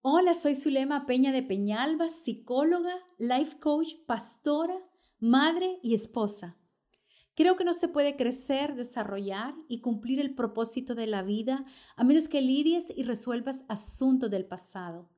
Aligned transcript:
Hola, 0.00 0.32
soy 0.32 0.54
Zulema 0.54 1.06
Peña 1.06 1.32
de 1.32 1.42
Peñalba, 1.42 2.08
psicóloga, 2.08 2.94
life 3.18 3.58
coach, 3.58 3.94
pastora, 4.06 4.78
madre 5.18 5.80
y 5.82 5.92
esposa. 5.92 6.56
Creo 7.34 7.56
que 7.56 7.64
no 7.64 7.72
se 7.72 7.88
puede 7.88 8.14
crecer, 8.14 8.76
desarrollar 8.76 9.56
y 9.66 9.80
cumplir 9.80 10.20
el 10.20 10.36
propósito 10.36 10.94
de 10.94 11.08
la 11.08 11.22
vida 11.22 11.64
a 11.96 12.04
menos 12.04 12.28
que 12.28 12.40
lidies 12.40 12.92
y 12.96 13.02
resuelvas 13.02 13.64
asuntos 13.66 14.30
del 14.30 14.46
pasado. 14.46 15.10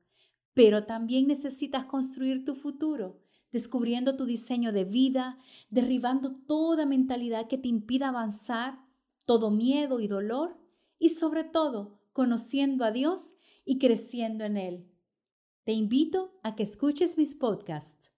Pero 0.55 0.87
también 0.87 1.27
necesitas 1.27 1.85
construir 1.85 2.43
tu 2.43 2.55
futuro, 2.55 3.21
descubriendo 3.51 4.15
tu 4.15 4.25
diseño 4.25 4.71
de 4.71 4.85
vida, 4.85 5.37
derribando 5.69 6.31
toda 6.31 6.87
mentalidad 6.87 7.47
que 7.47 7.59
te 7.59 7.67
impida 7.67 8.09
avanzar, 8.09 8.79
todo 9.27 9.51
miedo 9.51 9.99
y 9.99 10.07
dolor 10.07 10.57
y 10.97 11.09
sobre 11.09 11.43
todo 11.43 12.01
conociendo 12.13 12.83
a 12.83 12.89
Dios 12.89 13.35
y 13.65 13.77
creciendo 13.77 14.43
en 14.43 14.57
Él. 14.57 14.91
Te 15.63 15.73
invito 15.73 16.39
a 16.43 16.55
que 16.55 16.63
escuches 16.63 17.17
mis 17.17 17.35
podcasts. 17.35 18.11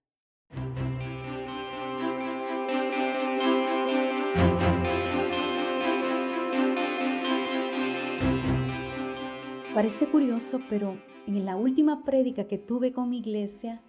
Parece 9.74 10.08
curioso, 10.08 10.62
pero 10.70 11.02
en 11.26 11.46
la 11.46 11.56
última 11.56 12.04
prédica 12.04 12.46
que 12.46 12.58
tuve 12.58 12.92
con 12.92 13.10
mi 13.10 13.18
iglesia, 13.18 13.82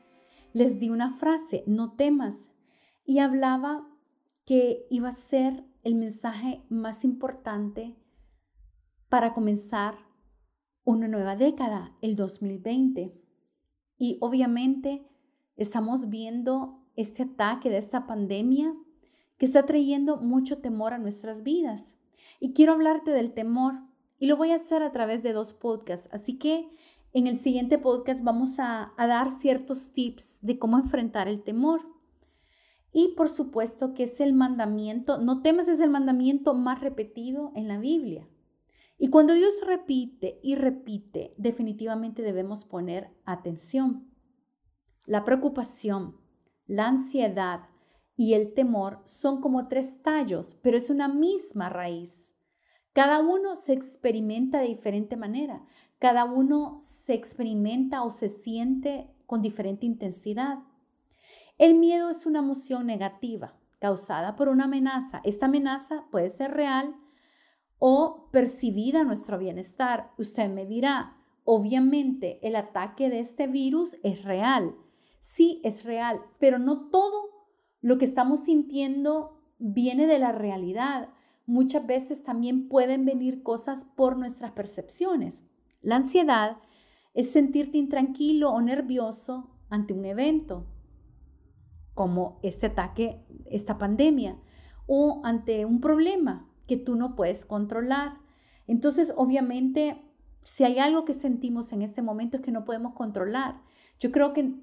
les 0.54 0.78
di 0.78 0.88
una 0.88 1.10
frase, 1.10 1.62
no 1.66 1.94
temas, 1.94 2.50
y 3.04 3.18
hablaba 3.18 3.86
que 4.46 4.86
iba 4.88 5.08
a 5.08 5.12
ser 5.12 5.64
el 5.82 5.94
mensaje 5.94 6.62
más 6.70 7.04
importante 7.04 7.94
para 9.08 9.34
comenzar 9.34 9.98
una 10.84 11.08
nueva 11.08 11.36
década, 11.36 11.96
el 12.00 12.16
2020. 12.16 13.12
Y 13.98 14.18
obviamente 14.20 15.06
estamos 15.56 16.08
viendo 16.08 16.82
este 16.96 17.24
ataque 17.24 17.70
de 17.70 17.78
esta 17.78 18.06
pandemia 18.06 18.74
que 19.38 19.46
está 19.46 19.66
trayendo 19.66 20.18
mucho 20.18 20.58
temor 20.58 20.92
a 20.92 20.98
nuestras 20.98 21.42
vidas. 21.42 21.96
Y 22.40 22.52
quiero 22.52 22.72
hablarte 22.72 23.10
del 23.10 23.32
temor 23.32 23.74
y 24.18 24.26
lo 24.26 24.36
voy 24.36 24.50
a 24.50 24.56
hacer 24.56 24.82
a 24.82 24.92
través 24.92 25.22
de 25.22 25.32
dos 25.32 25.54
podcasts. 25.54 26.08
Así 26.12 26.38
que 26.38 26.70
en 27.12 27.26
el 27.26 27.36
siguiente 27.36 27.78
podcast 27.78 28.22
vamos 28.24 28.58
a, 28.58 28.92
dar 28.96 29.30
ciertos 29.30 29.92
tips 29.92 30.40
de 30.42 30.58
cómo 30.58 30.78
enfrentar 30.78 31.28
el 31.28 31.42
temor. 31.42 31.82
Y 32.92 33.14
por 33.16 33.28
supuesto 33.28 33.94
que 33.94 34.04
es 34.04 34.20
el 34.20 34.34
mandamiento, 34.34 35.18
no 35.18 35.42
temas 35.42 35.68
es 35.68 35.80
el 35.80 35.90
mandamiento 35.90 36.54
más 36.54 36.80
repetido 36.80 37.52
en 37.54 37.68
la 37.68 37.78
Biblia. 37.78 38.28
Y 39.04 39.10
cuando 39.10 39.34
Dios 39.34 39.60
repite 39.66 40.40
y 40.42 40.54
repite, 40.54 41.34
definitivamente 41.36 42.22
debemos 42.22 42.64
poner 42.64 43.14
atención. 43.26 44.10
La 45.04 45.26
preocupación, 45.26 46.16
la 46.64 46.86
ansiedad 46.86 47.68
y 48.16 48.32
el 48.32 48.54
temor 48.54 49.02
son 49.04 49.42
como 49.42 49.68
tres 49.68 50.00
tallos, 50.00 50.58
pero 50.62 50.78
es 50.78 50.88
una 50.88 51.08
misma 51.08 51.68
raíz. 51.68 52.32
Cada 52.94 53.20
uno 53.20 53.56
se 53.56 53.74
experimenta 53.74 54.60
de 54.60 54.68
diferente 54.68 55.18
manera, 55.18 55.66
cada 55.98 56.24
uno 56.24 56.78
se 56.80 57.12
experimenta 57.12 58.04
o 58.04 58.10
se 58.10 58.30
siente 58.30 59.14
con 59.26 59.42
diferente 59.42 59.84
intensidad. 59.84 60.60
El 61.58 61.74
miedo 61.74 62.08
es 62.08 62.24
una 62.24 62.38
emoción 62.38 62.86
negativa 62.86 63.54
causada 63.80 64.34
por 64.34 64.48
una 64.48 64.64
amenaza. 64.64 65.20
Esta 65.24 65.44
amenaza 65.44 66.06
puede 66.10 66.30
ser 66.30 66.52
real 66.52 66.96
o 67.86 68.30
percibida 68.30 69.04
nuestro 69.04 69.38
bienestar. 69.38 70.10
Usted 70.16 70.48
me 70.48 70.64
dirá, 70.64 71.18
obviamente 71.44 72.38
el 72.40 72.56
ataque 72.56 73.10
de 73.10 73.20
este 73.20 73.46
virus 73.46 73.98
es 74.02 74.24
real. 74.24 74.74
Sí, 75.20 75.60
es 75.64 75.84
real, 75.84 76.22
pero 76.38 76.58
no 76.58 76.88
todo 76.88 77.28
lo 77.82 77.98
que 77.98 78.06
estamos 78.06 78.44
sintiendo 78.44 79.38
viene 79.58 80.06
de 80.06 80.18
la 80.18 80.32
realidad. 80.32 81.10
Muchas 81.44 81.86
veces 81.86 82.22
también 82.22 82.70
pueden 82.70 83.04
venir 83.04 83.42
cosas 83.42 83.84
por 83.84 84.16
nuestras 84.16 84.52
percepciones. 84.52 85.44
La 85.82 85.96
ansiedad 85.96 86.56
es 87.12 87.32
sentirte 87.32 87.76
intranquilo 87.76 88.50
o 88.50 88.62
nervioso 88.62 89.50
ante 89.68 89.92
un 89.92 90.06
evento, 90.06 90.64
como 91.92 92.40
este 92.42 92.68
ataque, 92.68 93.26
esta 93.44 93.76
pandemia, 93.76 94.40
o 94.86 95.20
ante 95.22 95.66
un 95.66 95.82
problema, 95.82 96.50
que 96.66 96.76
tú 96.76 96.96
no 96.96 97.14
puedes 97.14 97.44
controlar. 97.44 98.18
Entonces, 98.66 99.12
obviamente, 99.16 100.02
si 100.40 100.64
hay 100.64 100.78
algo 100.78 101.04
que 101.04 101.14
sentimos 101.14 101.72
en 101.72 101.82
este 101.82 102.02
momento 102.02 102.36
es 102.36 102.42
que 102.42 102.52
no 102.52 102.64
podemos 102.64 102.94
controlar. 102.94 103.62
Yo 103.98 104.12
creo 104.12 104.32
que, 104.32 104.54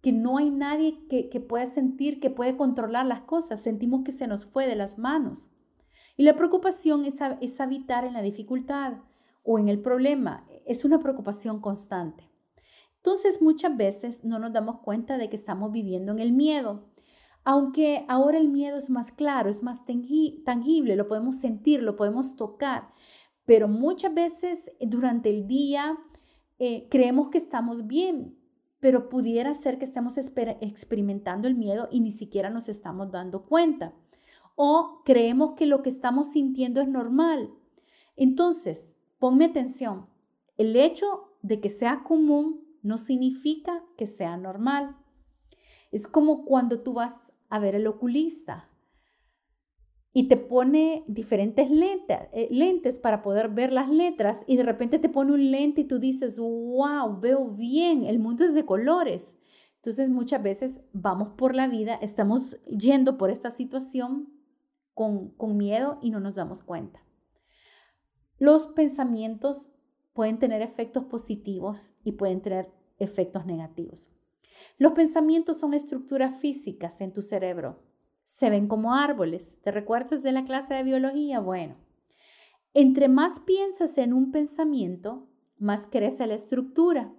que 0.00 0.12
no 0.12 0.38
hay 0.38 0.50
nadie 0.50 1.06
que, 1.08 1.28
que 1.28 1.40
pueda 1.40 1.66
sentir 1.66 2.20
que 2.20 2.30
puede 2.30 2.56
controlar 2.56 3.06
las 3.06 3.20
cosas. 3.22 3.60
Sentimos 3.60 4.02
que 4.04 4.12
se 4.12 4.26
nos 4.26 4.44
fue 4.44 4.66
de 4.66 4.76
las 4.76 4.98
manos. 4.98 5.50
Y 6.16 6.22
la 6.22 6.36
preocupación 6.36 7.04
es, 7.04 7.16
es 7.40 7.60
habitar 7.60 8.04
en 8.04 8.12
la 8.12 8.22
dificultad 8.22 8.98
o 9.42 9.58
en 9.58 9.68
el 9.68 9.80
problema. 9.80 10.46
Es 10.66 10.84
una 10.84 10.98
preocupación 10.98 11.60
constante. 11.60 12.30
Entonces 12.96 13.42
muchas 13.42 13.76
veces 13.76 14.24
no 14.24 14.38
nos 14.38 14.52
damos 14.52 14.78
cuenta 14.78 15.18
de 15.18 15.28
que 15.28 15.36
estamos 15.36 15.72
viviendo 15.72 16.12
en 16.12 16.20
el 16.20 16.32
miedo 16.32 16.93
aunque 17.44 18.04
ahora 18.08 18.38
el 18.38 18.48
miedo 18.48 18.76
es 18.76 18.90
más 18.90 19.12
claro, 19.12 19.50
es 19.50 19.62
más 19.62 19.84
tangible, 19.84 20.96
lo 20.96 21.08
podemos 21.08 21.36
sentir, 21.36 21.82
lo 21.82 21.94
podemos 21.96 22.36
tocar, 22.36 22.88
pero 23.44 23.68
muchas 23.68 24.14
veces 24.14 24.72
durante 24.80 25.28
el 25.28 25.46
día 25.46 25.98
eh, 26.58 26.88
creemos 26.90 27.28
que 27.28 27.38
estamos 27.38 27.86
bien, 27.86 28.38
pero 28.80 29.08
pudiera 29.08 29.52
ser 29.54 29.78
que 29.78 29.84
estemos 29.84 30.18
experimentando 30.18 31.48
el 31.48 31.54
miedo 31.54 31.88
y 31.90 32.00
ni 32.00 32.12
siquiera 32.12 32.50
nos 32.50 32.68
estamos 32.68 33.10
dando 33.10 33.44
cuenta. 33.44 33.94
O 34.56 35.02
creemos 35.04 35.54
que 35.56 35.66
lo 35.66 35.82
que 35.82 35.88
estamos 35.88 36.32
sintiendo 36.32 36.80
es 36.80 36.88
normal. 36.88 37.50
Entonces, 38.16 38.96
ponme 39.18 39.46
atención, 39.46 40.06
el 40.56 40.76
hecho 40.76 41.32
de 41.42 41.60
que 41.60 41.68
sea 41.68 42.02
común 42.04 42.64
no 42.82 42.98
significa 42.98 43.82
que 43.96 44.06
sea 44.06 44.36
normal. 44.36 44.96
Es 45.90 46.06
como 46.06 46.44
cuando 46.44 46.82
tú 46.82 46.92
vas 46.94 47.32
a 47.48 47.58
ver 47.58 47.74
el 47.74 47.86
oculista 47.86 48.68
y 50.16 50.28
te 50.28 50.36
pone 50.36 51.04
diferentes 51.08 51.68
lentes, 51.70 52.18
eh, 52.32 52.46
lentes 52.50 53.00
para 53.00 53.20
poder 53.20 53.48
ver 53.48 53.72
las 53.72 53.90
letras 53.90 54.44
y 54.46 54.56
de 54.56 54.62
repente 54.62 55.00
te 55.00 55.08
pone 55.08 55.32
un 55.32 55.50
lente 55.50 55.80
y 55.80 55.84
tú 55.84 55.98
dices, 55.98 56.38
wow, 56.38 57.18
veo 57.20 57.48
bien, 57.48 58.04
el 58.04 58.20
mundo 58.20 58.44
es 58.44 58.54
de 58.54 58.64
colores. 58.64 59.38
Entonces 59.76 60.08
muchas 60.08 60.40
veces 60.40 60.80
vamos 60.92 61.30
por 61.30 61.54
la 61.56 61.66
vida, 61.66 61.96
estamos 61.96 62.56
yendo 62.66 63.18
por 63.18 63.30
esta 63.30 63.50
situación 63.50 64.32
con, 64.94 65.30
con 65.30 65.56
miedo 65.56 65.98
y 66.00 66.10
no 66.10 66.20
nos 66.20 66.36
damos 66.36 66.62
cuenta. 66.62 67.04
Los 68.38 68.68
pensamientos 68.68 69.68
pueden 70.12 70.38
tener 70.38 70.62
efectos 70.62 71.04
positivos 71.06 71.92
y 72.04 72.12
pueden 72.12 72.40
tener 72.40 72.70
efectos 72.98 73.46
negativos. 73.46 74.13
Los 74.78 74.92
pensamientos 74.92 75.58
son 75.58 75.74
estructuras 75.74 76.40
físicas 76.40 77.00
en 77.00 77.12
tu 77.12 77.22
cerebro. 77.22 77.82
Se 78.22 78.50
ven 78.50 78.68
como 78.68 78.94
árboles. 78.94 79.60
¿Te 79.62 79.70
recuerdas 79.70 80.22
de 80.22 80.32
la 80.32 80.44
clase 80.44 80.74
de 80.74 80.82
biología? 80.82 81.40
Bueno, 81.40 81.76
entre 82.72 83.08
más 83.08 83.40
piensas 83.40 83.98
en 83.98 84.12
un 84.12 84.32
pensamiento, 84.32 85.28
más 85.58 85.86
crece 85.86 86.26
la 86.26 86.34
estructura. 86.34 87.12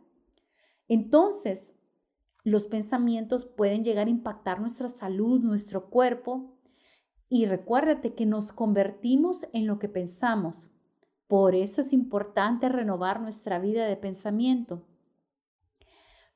Entonces, 0.88 1.74
los 2.44 2.66
pensamientos 2.68 3.46
pueden 3.46 3.84
llegar 3.84 4.08
a 4.08 4.12
impactar 4.12 4.60
nuestra 4.60 4.88
salud, 4.88 5.40
nuestro 5.42 5.90
cuerpo. 5.90 6.60
Y 7.28 7.46
recuérdate 7.46 8.14
que 8.14 8.26
nos 8.26 8.52
convertimos 8.52 9.48
en 9.54 9.66
lo 9.66 9.80
que 9.80 9.90
pensamos. 9.90 10.70
Por 11.28 11.56
eso 11.56 11.82
es 11.82 11.92
importante 11.92 12.70
renovar 12.70 13.20
nuestra 13.20 13.58
vida 13.58 13.88
de 13.88 13.98
pensamiento. 13.98 14.86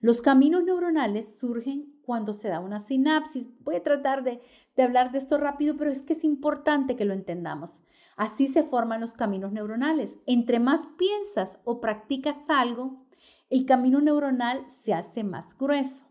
Los 0.01 0.21
caminos 0.21 0.63
neuronales 0.63 1.37
surgen 1.37 1.93
cuando 2.03 2.31
se 2.31 2.47
da 2.47 2.61
una 2.61 2.79
sinapsis. 2.79 3.49
Voy 3.63 3.75
a 3.75 3.83
tratar 3.83 4.23
de, 4.23 4.41
hablar 4.81 5.11
de 5.11 5.17
esto 5.17 5.37
rápido, 5.37 5.75
pero 5.77 5.91
es 5.91 6.01
que 6.01 6.13
es 6.13 6.23
importante 6.23 6.95
que 6.95 7.03
lo 7.03 7.13
entendamos. 7.13 7.81
Así 8.15 8.47
se 8.47 8.63
forman 8.63 9.01
los 9.01 9.13
caminos 9.13 9.51
neuronales. 9.51 10.19
Entre 10.25 10.59
más 10.59 10.87
piensas 10.97 11.59
o 11.65 11.81
practicas 11.81 12.49
algo, 12.49 13.05
el 13.49 13.65
camino 13.65 13.99
neuronal 13.99 14.63
se 14.69 14.93
hace 14.93 15.23
más 15.23 15.57
grueso. 15.57 16.05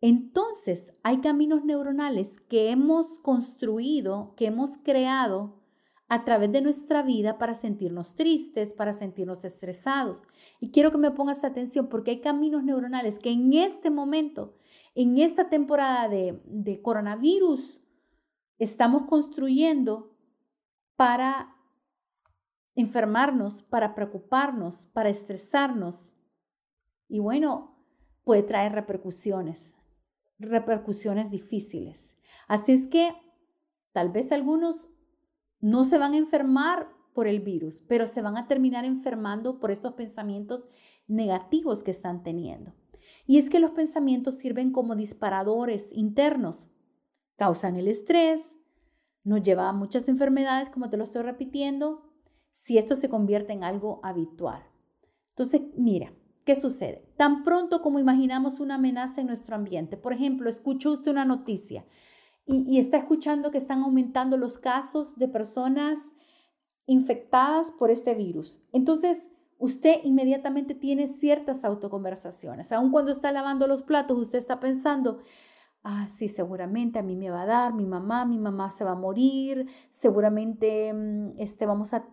Entonces, 0.00 0.92
hay 1.02 1.20
caminos 1.20 1.64
neuronales 1.64 2.38
que 2.48 2.70
hemos 2.70 3.18
construido, 3.18 4.34
que 4.36 4.46
hemos 4.46 4.76
creado 4.76 5.61
a 6.12 6.24
través 6.24 6.52
de 6.52 6.60
nuestra 6.60 7.02
vida 7.02 7.38
para 7.38 7.54
sentirnos 7.54 8.14
tristes, 8.14 8.74
para 8.74 8.92
sentirnos 8.92 9.46
estresados. 9.46 10.24
Y 10.60 10.70
quiero 10.70 10.90
que 10.90 10.98
me 10.98 11.10
pongas 11.10 11.42
atención 11.42 11.88
porque 11.88 12.10
hay 12.10 12.20
caminos 12.20 12.62
neuronales 12.64 13.18
que 13.18 13.30
en 13.30 13.54
este 13.54 13.88
momento, 13.88 14.54
en 14.94 15.16
esta 15.16 15.48
temporada 15.48 16.10
de, 16.10 16.80
coronavirus, 16.82 17.80
estamos 18.58 19.06
construyendo 19.06 20.14
para 20.96 21.56
enfermarnos, 22.74 23.62
para 23.62 23.94
preocuparnos, 23.94 24.84
para 24.84 25.08
estresarnos. 25.08 26.12
Y 27.08 27.20
bueno, 27.20 27.82
puede 28.22 28.42
traer 28.42 28.72
repercusiones, 28.72 29.74
repercusiones 30.38 31.30
difíciles. 31.30 32.18
Así 32.48 32.72
es 32.72 32.86
que 32.86 33.14
tal 33.92 34.10
vez 34.10 34.30
algunos 34.30 34.91
no 35.62 35.84
se 35.84 35.96
van 35.96 36.12
a 36.12 36.18
enfermar 36.18 36.88
por 37.14 37.26
el 37.26 37.40
virus, 37.40 37.80
pero 37.88 38.06
se 38.06 38.20
van 38.20 38.36
a 38.36 38.46
terminar 38.46 38.84
enfermando 38.84 39.60
por 39.60 39.70
estos 39.70 39.94
pensamientos 39.94 40.68
negativos 41.06 41.82
que 41.82 41.92
están 41.92 42.22
teniendo. 42.22 42.74
Y 43.26 43.38
es 43.38 43.48
que 43.48 43.60
los 43.60 43.70
pensamientos 43.70 44.34
sirven 44.34 44.72
como 44.72 44.96
disparadores 44.96 45.92
internos, 45.92 46.68
causan 47.36 47.76
el 47.76 47.88
estrés, 47.88 48.56
nos 49.24 49.42
lleva 49.42 49.68
a 49.68 49.72
muchas 49.72 50.08
enfermedades, 50.08 50.68
como 50.68 50.90
te 50.90 50.96
lo 50.96 51.04
estoy 51.04 51.22
repitiendo, 51.22 52.12
si 52.50 52.76
esto 52.76 52.96
se 52.96 53.08
convierte 53.08 53.52
en 53.52 53.62
algo 53.62 54.00
habitual. 54.02 54.62
Entonces, 55.30 55.62
mira, 55.76 56.12
¿qué 56.44 56.56
sucede? 56.56 57.08
Tan 57.16 57.44
pronto 57.44 57.82
como 57.82 58.00
imaginamos 58.00 58.58
una 58.58 58.74
amenaza 58.74 59.20
en 59.20 59.28
nuestro 59.28 59.54
ambiente, 59.54 59.96
por 59.96 60.12
ejemplo, 60.12 60.48
escuchó 60.48 60.90
usted 60.92 61.12
una 61.12 61.24
noticia 61.24 61.84
y, 62.44 62.78
está 62.78 62.96
escuchando 62.96 63.50
que 63.50 63.58
están 63.58 63.82
aumentando 63.82 64.36
los 64.36 64.58
casos 64.58 65.16
de 65.16 65.28
personas 65.28 66.12
infectadas 66.86 67.70
por 67.70 67.90
este 67.90 68.14
virus. 68.14 68.60
Entonces, 68.72 69.30
usted 69.58 70.00
inmediatamente 70.02 70.74
tiene 70.74 71.06
ciertas 71.06 71.64
autoconversaciones. 71.64 72.72
Aun 72.72 72.90
cuando 72.90 73.12
está 73.12 73.30
lavando 73.30 73.66
los 73.68 73.82
platos, 73.82 74.18
usted 74.18 74.38
está 74.38 74.58
pensando, 74.58 75.20
ah, 75.84 76.08
sí, 76.08 76.28
seguramente 76.28 76.98
a 76.98 77.02
mí 77.02 77.16
me 77.16 77.30
va 77.30 77.42
a 77.42 77.46
dar, 77.46 77.74
mi 77.74 77.86
mamá, 77.86 78.24
mi 78.24 78.38
mamá 78.38 78.72
se 78.72 78.84
va 78.84 78.92
a 78.92 78.96
morir, 78.96 79.68
seguramente 79.90 80.92
mm, 80.92 81.38
este, 81.38 81.64
vamos 81.64 81.94
a 81.94 82.08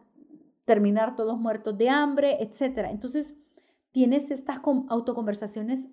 terminar 0.65 1.15
todos 1.15 1.39
muertos 1.39 1.75
de 1.77 1.89
hambre, 1.89 2.37
etc. 2.43 2.89
Entonces, 2.91 3.35
tienes 3.91 4.29
estas 4.29 4.61
autoconversaciones 4.63 5.87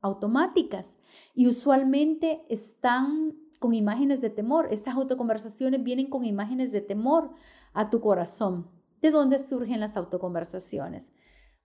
automáticas 0.00 0.98
y 1.34 1.46
usualmente 1.46 2.44
están 2.48 3.47
con 3.58 3.74
imágenes 3.74 4.20
de 4.20 4.30
temor. 4.30 4.68
Estas 4.70 4.94
autoconversaciones 4.94 5.82
vienen 5.82 6.08
con 6.08 6.24
imágenes 6.24 6.72
de 6.72 6.80
temor 6.80 7.32
a 7.72 7.90
tu 7.90 8.00
corazón. 8.00 8.68
¿De 9.00 9.10
dónde 9.10 9.38
surgen 9.38 9.80
las 9.80 9.96
autoconversaciones? 9.96 11.12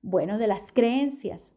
Bueno, 0.01 0.37
de 0.37 0.47
las 0.47 0.71
creencias. 0.71 1.53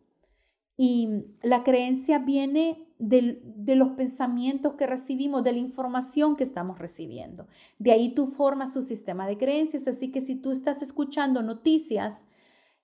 Y 0.76 1.08
la 1.42 1.62
creencia 1.62 2.18
viene 2.18 2.86
de, 2.98 3.74
los 3.74 3.90
pensamientos 3.90 4.74
que 4.74 4.86
recibimos, 4.86 5.42
de 5.42 5.52
la 5.52 5.58
información 5.58 6.36
que 6.36 6.44
estamos 6.44 6.78
recibiendo. 6.78 7.46
De 7.78 7.92
ahí 7.92 8.14
tú 8.14 8.26
formas 8.26 8.74
tu 8.74 8.82
sistema 8.82 9.26
de 9.26 9.38
creencias. 9.38 9.88
Así 9.88 10.10
que 10.12 10.20
si 10.20 10.36
tú 10.36 10.50
estás 10.50 10.82
escuchando 10.82 11.42
noticias 11.42 12.24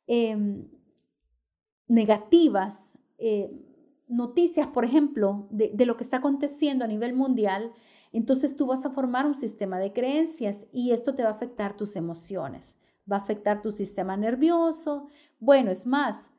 em, 0.07 0.69
negativas, 1.87 2.99
eh, 3.19 3.51
noticias, 4.13 4.69
por 4.69 4.85
ejemplo, 4.85 5.49
de, 5.51 5.73
lo 5.87 5.97
que 5.97 6.05
está 6.05 6.19
aconteciendo 6.19 6.85
a 6.85 6.89
nivel 6.89 7.15
mundial, 7.15 7.73
entonces 8.13 8.57
tú 8.57 8.67
vas 8.67 8.85
a 8.85 8.91
formar 8.91 9.27
un 9.27 9.35
sistema 9.35 9.79
de 9.79 9.93
creencias 9.93 10.67
y 10.71 10.93
esto 10.93 11.15
te 11.15 11.23
va 11.23 11.31
a 11.31 11.33
afectar 11.33 11.77
tus 11.77 11.97
emociones, 11.97 12.77
va 13.11 13.17
a 13.17 13.21
afectar 13.21 13.63
tu 13.63 13.71
sistema 13.71 14.17
nervioso. 14.17 15.09
Bueno, 15.41 15.71
es 15.71 15.87
más, 15.87 16.31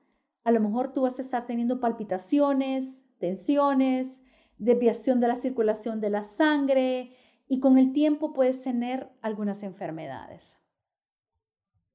a 0.43 0.51
lo 0.51 0.59
mejor 0.59 0.93
tú 0.93 1.01
vas 1.01 1.17
a 1.17 1.23
estar 1.23 1.45
teniendo 1.47 1.79
palpitaciones, 1.79 3.03
tensiones, 3.17 4.21
desviación 4.57 5.19
de 5.19 5.27
la 5.27 5.35
circulación 5.35 5.99
de 5.99 6.11
la 6.11 6.23
sangre 6.23 7.15
y 7.47 7.59
con 7.59 7.77
el 7.77 7.91
tiempo 7.91 8.33
puedes 8.33 8.61
tener 8.61 9.09
algunas 9.21 9.63
enfermedades. 9.63 10.57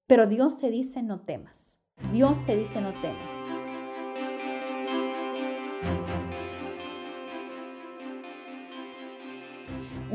Pero 0.06 0.26
Dios 0.26 0.58
te 0.58 0.70
dice 0.70 1.02
no 1.02 1.20
temas. 1.20 1.78
Dios 2.12 2.44
te 2.44 2.56
dice 2.56 2.80
no 2.80 2.92
temas. 3.00 3.57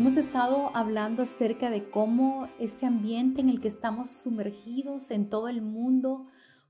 Hemos 0.03 0.17
estado 0.17 0.75
hablando 0.75 1.23
acerca 1.23 1.69
de 1.69 1.89
cómo 1.89 2.49
este 2.59 2.85
ambiente 2.85 3.39
en 3.39 3.47
el 3.47 3.61
que 3.61 3.69
estamos 3.69 4.09
sumergidos 4.09 5.11
en 5.11 5.29
todo 5.29 5.47
el 5.47 5.61
mundo 5.61 6.27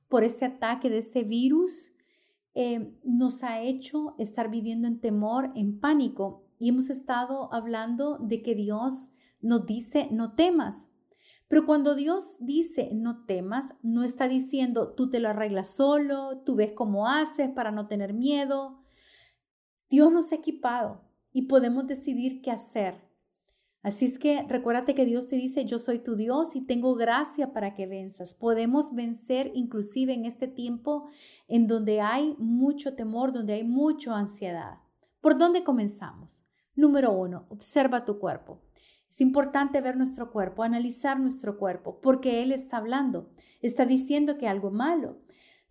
por 0.08 0.24
este 0.24 0.46
ataque 0.46 0.92
de 0.92 1.00
este 1.00 1.24
virus 1.24 1.94
eh, 2.54 2.96
nos 3.04 3.44
ha 3.44 3.60
hecho 3.64 4.14
estar 4.20 4.52
viviendo 4.52 4.88
en 4.88 5.02
temor, 5.02 5.52
en 5.56 5.80
pánico. 5.80 6.46
Y 6.60 6.70
hemos 6.70 6.92
estado 6.92 7.52
hablando 7.52 8.20
de 8.20 8.44
que 8.44 8.54
Dios 8.54 9.10
nos 9.42 9.66
dice, 9.66 10.10
no 10.12 10.36
temas. 10.36 10.90
Pero 11.48 11.66
cuando 11.66 11.96
Dios 11.96 12.38
dice, 12.40 12.92
no 12.94 13.26
temas, 13.26 13.74
no 13.82 14.04
está 14.04 14.28
diciendo, 14.28 14.94
tú 14.94 15.10
te 15.10 15.20
lo 15.20 15.30
arreglas 15.30 15.70
solo, 15.70 16.44
tú 16.46 16.56
ves 16.56 16.74
cómo 16.74 17.08
haces 17.08 17.50
para 17.50 17.72
no 17.72 17.88
tener 17.88 18.14
miedo. 18.14 18.84
Dios 19.90 20.12
nos 20.12 20.32
ha 20.32 20.36
equipado 20.36 21.02
y 21.32 21.48
podemos 21.48 21.88
decidir 21.88 22.44
qué 22.44 22.52
hacer. 22.52 23.12
Así 23.84 24.06
es 24.06 24.18
que 24.18 24.44
recuérdate 24.48 24.96
que 24.96 25.06
Dios 25.06 25.28
te 25.28 25.36
dice, 25.36 25.66
yo 25.66 25.78
soy 25.78 26.00
tu 26.00 26.16
Dios 26.16 26.56
y 26.56 26.66
tengo 26.66 26.96
gracia 26.96 27.52
para 27.52 27.76
que 27.76 27.86
venzas. 27.86 28.34
Podemos 28.34 28.96
vencer 28.96 29.52
inclusive 29.54 30.14
en 30.14 30.24
este 30.24 30.48
tiempo 30.48 31.10
en 31.50 31.68
donde 31.68 32.00
hay 32.00 32.34
mucho 32.40 32.96
temor, 32.96 33.34
donde 33.34 33.54
hay 33.54 33.66
mucha 33.66 34.18
ansiedad. 34.18 34.80
¿Por 35.20 35.38
dónde 35.38 35.66
comenzamos? 35.66 36.46
Número 36.76 37.12
uno, 37.12 37.46
observa 37.50 38.06
tu 38.06 38.20
cuerpo. 38.20 38.62
Es 39.10 39.20
importante 39.20 39.82
ver 39.82 39.98
nuestro 39.98 40.32
cuerpo, 40.32 40.64
analizar 40.64 41.20
nuestro 41.20 41.60
cuerpo, 41.60 42.00
porque 42.02 42.42
Él 42.42 42.54
está 42.54 42.78
hablando, 42.78 43.30
está 43.62 43.86
diciendo 43.86 44.38
que 44.38 44.48
algo 44.48 44.72
malo. 44.72 45.20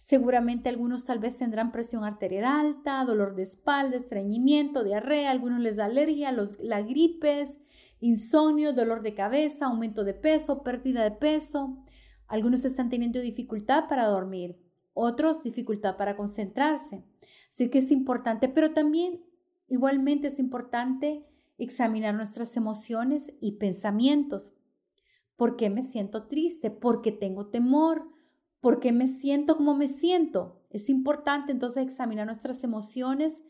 Seguramente 0.05 0.69
algunos 0.69 1.05
tal 1.05 1.21
vez 1.21 1.37
tendrán 1.37 1.71
presión 1.71 2.03
arterial 2.03 2.45
alta, 2.45 3.05
dolor 3.05 3.37
de 3.37 3.43
espalda, 3.43 3.97
estreñimiento, 3.97 4.83
diarrea, 4.83 5.31
algunos 5.31 5.61
les 5.61 5.77
da 5.77 5.85
alergia, 5.85 6.33
los, 6.33 6.59
la 6.59 6.83
gripes, 6.83 7.61
insomnio, 8.01 8.73
dolor 8.73 9.03
de 9.03 9.15
cabeza, 9.15 9.67
aumento 9.67 10.03
de 10.03 10.13
peso, 10.13 10.65
pérdida 10.65 11.05
de 11.05 11.13
peso. 11.13 11.85
Algunos 12.27 12.65
están 12.65 12.89
teniendo 12.91 13.21
dificultad 13.21 13.85
para 13.89 14.07
dormir, 14.07 14.59
otros 14.93 15.45
dificultad 15.45 15.97
para 15.97 16.17
concentrarse. 16.17 17.05
Así 17.49 17.71
que 17.71 17.79
es 17.79 17.93
importante, 17.93 18.49
pero 18.49 18.73
también 18.73 19.23
igualmente 19.69 20.27
es 20.27 20.41
importante 20.41 21.25
examinar 21.59 22.17
nuestras 22.17 22.57
emociones 22.57 23.33
y 23.41 23.53
pensamientos. 23.53 24.53
¿Por 25.37 25.55
qué 25.55 25.71
me 25.71 25.85
siento 25.85 26.27
triste? 26.27 26.73
¿Por 26.73 27.03
qué 27.03 27.13
tengo 27.13 27.51
temor? 27.51 28.11
¿Por 28.63 28.81
qué 28.81 28.93
me 28.93 29.07
siento 29.07 29.59
como 29.59 29.77
me 29.77 29.89
siento? 29.89 30.65
Es 30.71 30.89
importante 30.89 31.53
entonces 31.53 31.85
examinar 31.85 32.25
nuestras 32.25 32.65
emociones 32.65 33.43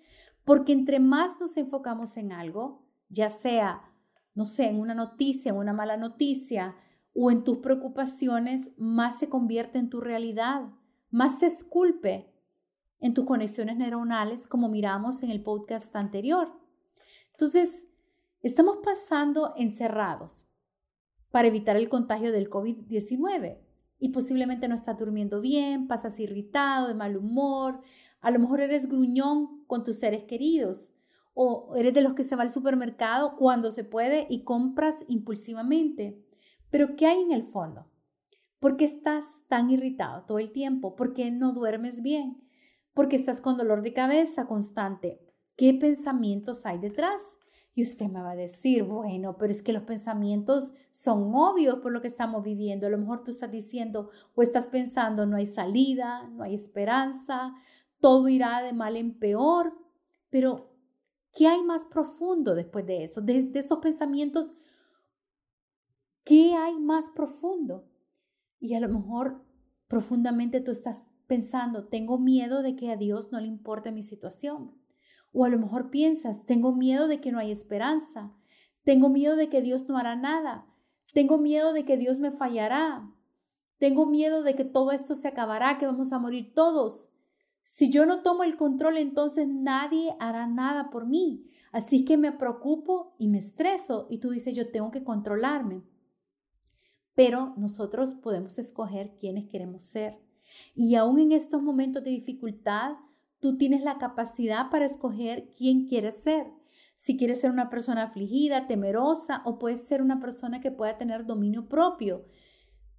porque 0.44 0.72
entre 0.72 0.98
más 0.98 1.38
nos 1.38 1.56
enfocamos 1.56 2.16
en 2.16 2.32
algo, 2.32 2.88
ya 3.08 3.30
sea 3.30 3.92
no 4.34 4.46
sé, 4.46 4.64
en 4.64 4.80
una 4.80 4.94
noticia, 4.94 5.50
en 5.50 5.56
una 5.56 5.72
mala 5.72 5.96
noticia 5.96 6.76
o 7.14 7.30
en 7.30 7.44
tus 7.44 7.58
preocupaciones, 7.58 8.70
más 8.78 9.18
se 9.18 9.28
convierte 9.28 9.78
en 9.78 9.90
tu 9.90 10.00
realidad, 10.00 10.70
más 11.10 11.40
se 11.40 11.46
esculpe 11.46 12.32
en 13.00 13.14
tus 13.14 13.26
conexiones 13.26 13.76
neuronales, 13.76 14.46
como 14.46 14.68
miramos 14.68 15.22
en 15.22 15.30
el 15.30 15.42
podcast 15.42 15.94
anterior. 15.96 16.48
Entonces, 17.32 17.84
estamos 18.40 18.78
pasando 18.82 19.52
encerrados 19.56 20.46
para 21.30 21.48
evitar 21.48 21.76
el 21.76 21.88
contagio 21.88 22.32
del 22.32 22.48
COVID-19 22.48 23.58
y 24.02 24.08
posiblemente 24.08 24.66
no 24.66 24.74
estás 24.74 24.98
durmiendo 24.98 25.40
bien, 25.40 25.86
pasas 25.86 26.18
irritado, 26.18 26.88
de 26.88 26.94
mal 26.94 27.16
humor, 27.16 27.80
a 28.20 28.32
lo 28.32 28.40
mejor 28.40 28.60
eres 28.60 28.88
gruñón 28.88 29.64
con 29.68 29.84
tus 29.84 30.00
seres 30.00 30.24
queridos 30.24 30.92
o 31.34 31.72
eres 31.76 31.94
de 31.94 32.00
los 32.00 32.14
que 32.14 32.24
se 32.24 32.34
va 32.34 32.42
al 32.42 32.50
supermercado 32.50 33.36
cuando 33.36 33.70
se 33.70 33.84
puede 33.84 34.26
y 34.28 34.42
compras 34.42 35.04
impulsivamente. 35.06 36.20
Pero 36.68 36.96
¿qué 36.96 37.06
hay 37.06 37.20
en 37.20 37.30
el 37.30 37.44
fondo? 37.44 37.86
¿Por 38.58 38.76
qué 38.76 38.86
estás 38.86 39.44
tan 39.46 39.70
irritado 39.70 40.24
todo 40.26 40.40
el 40.40 40.50
tiempo? 40.50 40.96
¿Por 40.96 41.14
qué 41.14 41.30
no 41.30 41.52
duermes 41.52 42.02
bien? 42.02 42.42
¿Por 42.94 43.06
qué 43.06 43.14
estás 43.14 43.40
con 43.40 43.56
dolor 43.56 43.82
de 43.82 43.92
cabeza 43.92 44.48
constante? 44.48 45.20
¿Qué 45.56 45.74
pensamientos 45.74 46.66
hay 46.66 46.78
detrás? 46.78 47.38
Y 47.74 47.82
usted 47.82 48.06
me 48.06 48.20
va 48.20 48.32
a 48.32 48.36
decir, 48.36 48.82
bueno, 48.82 49.36
pero 49.38 49.50
es 49.50 49.62
que 49.62 49.72
los 49.72 49.84
pensamientos 49.84 50.72
son 50.90 51.34
obvios 51.34 51.76
por 51.76 51.92
lo 51.92 52.02
que 52.02 52.08
estamos 52.08 52.42
viviendo. 52.42 52.86
A 52.86 52.90
lo 52.90 52.98
mejor 52.98 53.24
tú 53.24 53.30
estás 53.30 53.50
diciendo 53.50 54.10
o 54.34 54.42
estás 54.42 54.66
pensando, 54.66 55.24
no 55.24 55.36
hay 55.36 55.46
salida, 55.46 56.28
no 56.28 56.44
hay 56.44 56.54
esperanza, 56.54 57.54
todo 57.98 58.28
irá 58.28 58.62
de 58.62 58.72
mal 58.72 58.96
en 58.96 59.18
peor. 59.18 59.72
Pero 60.28 60.72
¿Qué 61.34 61.46
hay 61.48 61.62
más 61.62 61.86
profundo 61.86 62.54
después 62.54 62.86
de 62.86 63.04
eso? 63.04 63.22
De, 63.22 63.50
esos 63.54 63.78
pensamientos, 63.78 64.52
¿qué 66.24 66.54
hay 66.54 66.78
más 66.78 67.08
profundo? 67.08 67.88
Y 68.60 68.74
a 68.74 68.80
lo 68.80 68.88
mejor 68.88 69.42
profundamente 69.88 70.60
tú 70.60 70.70
estás 70.70 71.02
pensando, 71.26 71.88
tengo 71.88 72.18
miedo 72.18 72.62
de 72.62 72.76
que 72.76 72.90
a 72.90 72.96
Dios 72.96 73.32
no 73.32 73.40
le 73.40 73.46
importe 73.46 73.92
mi 73.92 74.02
situación. 74.02 74.78
O 75.32 75.44
a 75.44 75.48
lo 75.48 75.58
mejor 75.58 75.90
piensas, 75.90 76.46
tengo 76.46 76.72
miedo 76.72 77.08
de 77.08 77.20
que 77.20 77.32
no 77.32 77.38
hay 77.38 77.50
esperanza. 77.50 78.32
Tengo 78.84 79.08
miedo 79.08 79.36
de 79.36 79.48
que 79.48 79.62
Dios 79.62 79.88
no 79.88 79.96
hará 79.96 80.16
nada. 80.16 80.66
Tengo 81.12 81.38
miedo 81.38 81.72
de 81.72 81.84
que 81.84 81.96
Dios 81.96 82.18
me 82.18 82.30
fallará. 82.30 83.10
Tengo 83.78 84.06
miedo 84.06 84.42
de 84.42 84.54
que 84.54 84.64
todo 84.64 84.92
esto 84.92 85.14
se 85.14 85.28
acabará, 85.28 85.78
que 85.78 85.86
vamos 85.86 86.12
a 86.12 86.18
morir 86.18 86.52
todos. 86.54 87.08
Si 87.62 87.90
yo 87.90 88.06
no 88.06 88.22
tomo 88.22 88.44
el 88.44 88.56
control, 88.56 88.98
entonces 88.98 89.48
nadie 89.48 90.14
hará 90.18 90.46
nada 90.46 90.90
por 90.90 91.06
mí. 91.06 91.48
Así 91.70 92.04
que 92.04 92.16
me 92.16 92.32
preocupo 92.32 93.14
y 93.18 93.28
me 93.28 93.38
estreso 93.38 94.06
y 94.10 94.18
tú 94.18 94.30
dices, 94.30 94.54
yo 94.54 94.70
tengo 94.70 94.90
que 94.90 95.04
controlarme. 95.04 95.82
Pero 97.14 97.54
nosotros 97.56 98.14
podemos 98.14 98.58
escoger 98.58 99.16
quiénes 99.18 99.48
queremos 99.48 99.84
ser. 99.84 100.18
Y 100.74 100.96
aún 100.96 101.18
en 101.18 101.32
estos 101.32 101.62
momentos 101.62 102.02
de 102.02 102.10
dificultad, 102.10 102.96
tú 103.42 103.58
tienes 103.58 103.82
la 103.82 103.98
capacidad 103.98 104.70
para 104.70 104.84
escoger 104.84 105.50
quién 105.58 105.88
quieres 105.88 106.14
ser. 106.14 106.46
Si 106.94 107.16
quieres 107.16 107.40
ser 107.40 107.50
una 107.50 107.70
persona 107.70 108.04
afligida, 108.04 108.68
temerosa 108.68 109.42
o 109.44 109.58
puedes 109.58 109.80
ser 109.80 110.00
una 110.00 110.20
persona 110.20 110.60
que 110.60 110.70
pueda 110.70 110.96
tener 110.96 111.26
dominio 111.26 111.68
propio. 111.68 112.24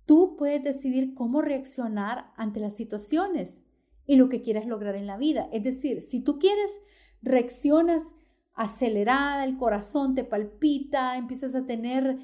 Tú 0.05 0.35
puedes 0.37 0.61
decidir 0.61 1.13
cómo 1.13 1.41
reaccionar 1.41 2.33
ante 2.35 2.59
las 2.59 2.75
situaciones 2.75 3.63
y 4.05 4.17
lo 4.17 4.27
que 4.27 4.41
quieres 4.41 4.65
lograr 4.65 4.95
en 4.95 5.07
la 5.07 5.15
vida. 5.15 5.47
Es 5.53 5.63
decir, 5.63 6.01
si 6.01 6.19
tú 6.19 6.39
quieres, 6.39 6.81
reaccionas 7.21 8.11
acelerada, 8.53 9.45
el 9.45 9.55
corazón 9.55 10.13
te 10.13 10.25
palpita, 10.25 11.15
empiezas 11.15 11.55
a 11.55 11.65
tener, 11.65 12.17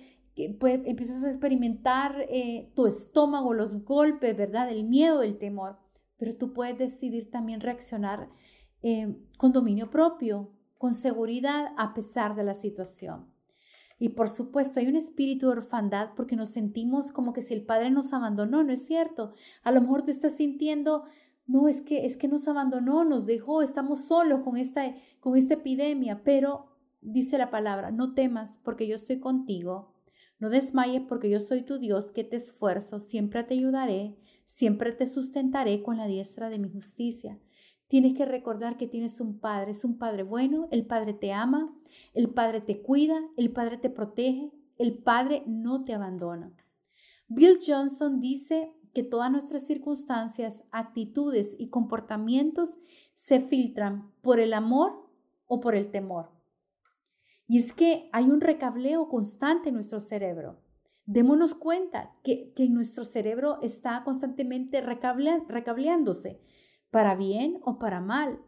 pues, 0.59 0.81
empiezas 0.83 1.23
a 1.23 1.29
experimentar 1.29 2.25
eh, 2.27 2.69
tu 2.75 2.85
estómago, 2.85 3.53
los 3.53 3.85
golpes, 3.85 4.35
¿verdad? 4.35 4.69
El 4.69 4.83
miedo, 4.83 5.23
el 5.23 5.37
temor. 5.37 5.77
Pero 6.19 6.35
tú 6.35 6.53
puedes 6.53 6.77
decidir 6.77 7.31
también 7.31 7.61
reaccionar 7.61 8.29
eh, 8.83 9.17
con 9.37 9.51
dominio 9.51 9.89
propio, 9.89 10.51
con 10.77 10.93
seguridad 10.93 11.73
a 11.77 11.95
pesar 11.95 12.35
de 12.35 12.43
la 12.43 12.53
situación. 12.53 13.33
Y 13.97 14.09
por 14.09 14.29
supuesto, 14.29 14.79
hay 14.79 14.87
un 14.87 14.95
espíritu 14.95 15.47
de 15.47 15.53
orfandad 15.53 16.11
porque 16.15 16.35
nos 16.35 16.49
sentimos 16.49 17.11
como 17.11 17.33
que 17.33 17.41
si 17.41 17.55
el 17.55 17.65
Padre 17.65 17.89
nos 17.89 18.13
abandonó, 18.13 18.63
no 18.63 18.71
es 18.71 18.85
cierto. 18.85 19.33
A 19.63 19.71
lo 19.71 19.81
mejor 19.81 20.03
te 20.03 20.11
estás 20.11 20.37
sintiendo 20.37 21.05
no, 21.49 21.67
es 21.67 21.81
que, 21.81 22.05
es 22.05 22.15
que 22.15 22.27
nos 22.27 22.47
abandonó, 22.47 23.03
nos 23.03 23.25
dejó, 23.25 23.63
estamos 23.63 24.05
solos 24.05 24.41
con 24.43 24.55
esta, 24.55 24.93
con 25.19 25.35
esta 25.35 25.55
epidemia, 25.55 26.21
pero 26.23 26.67
dice 27.01 27.39
la 27.39 27.49
palabra, 27.49 27.89
no 27.89 28.13
temas 28.13 28.59
porque 28.63 28.87
yo 28.87 28.93
estoy 28.93 29.19
contigo, 29.19 29.95
no 30.37 30.51
desmayes 30.51 31.01
porque 31.09 31.27
yo 31.27 31.39
soy 31.39 31.63
tu 31.63 31.79
Dios 31.79 32.11
que 32.11 32.23
te 32.23 32.35
esfuerzo, 32.35 32.99
siempre 32.99 33.43
te 33.43 33.55
ayudaré, 33.55 34.15
siempre 34.49 34.91
te 34.91 35.07
sustentaré 35.07 35.83
con 35.83 35.97
la 35.97 36.07
diestra 36.07 36.49
de 36.49 36.57
mi 36.57 36.69
justicia. 36.69 37.39
Tienes 37.87 38.15
que 38.15 38.25
recordar 38.25 38.77
que 38.77 38.87
tienes 38.87 39.21
un 39.21 39.39
Padre, 39.39 39.71
es 39.71 39.85
un 39.85 39.99
Padre 39.99 40.23
bueno, 40.23 40.67
el 40.71 40.87
Padre 40.87 41.13
te 41.13 41.31
ama, 41.31 41.71
el 42.15 42.31
Padre 42.31 42.59
te 42.59 42.81
cuida, 42.81 43.21
el 43.37 43.51
Padre 43.51 43.77
te 43.77 43.91
protege, 43.91 44.51
el 44.79 44.97
Padre 44.97 45.43
no 45.45 45.83
te 45.83 45.93
abandona. 45.93 46.51
Bill 47.27 47.59
Johnson 47.65 48.19
dice 48.19 48.73
que 48.91 49.03
todas 49.03 49.31
nuestras 49.31 49.67
circunstancias, 49.67 50.63
actitudes 50.71 51.55
y 51.59 51.69
comportamientos 51.69 52.79
se 53.13 53.39
filtran 53.41 54.11
por 54.21 54.39
el 54.39 54.53
amor 54.53 55.11
o 55.45 55.59
por 55.59 55.75
el 55.75 55.91
temor. 55.91 56.31
Y 57.47 57.59
es 57.59 57.71
que 57.71 58.09
hay 58.13 58.25
un 58.25 58.41
recableo 58.41 59.09
constante 59.09 59.69
en 59.69 59.75
nuestro 59.75 59.99
cerebro. 59.99 60.59
Démonos 61.11 61.55
cuenta 61.55 62.15
que, 62.23 62.53
nuestro 62.69 63.03
cerebro 63.03 63.59
está 63.63 64.03
constantemente 64.03 64.79
recableándose, 64.79 66.39
para 66.91 67.15
bien 67.15 67.59
o 67.63 67.79
para 67.79 67.99
mal. 67.99 68.39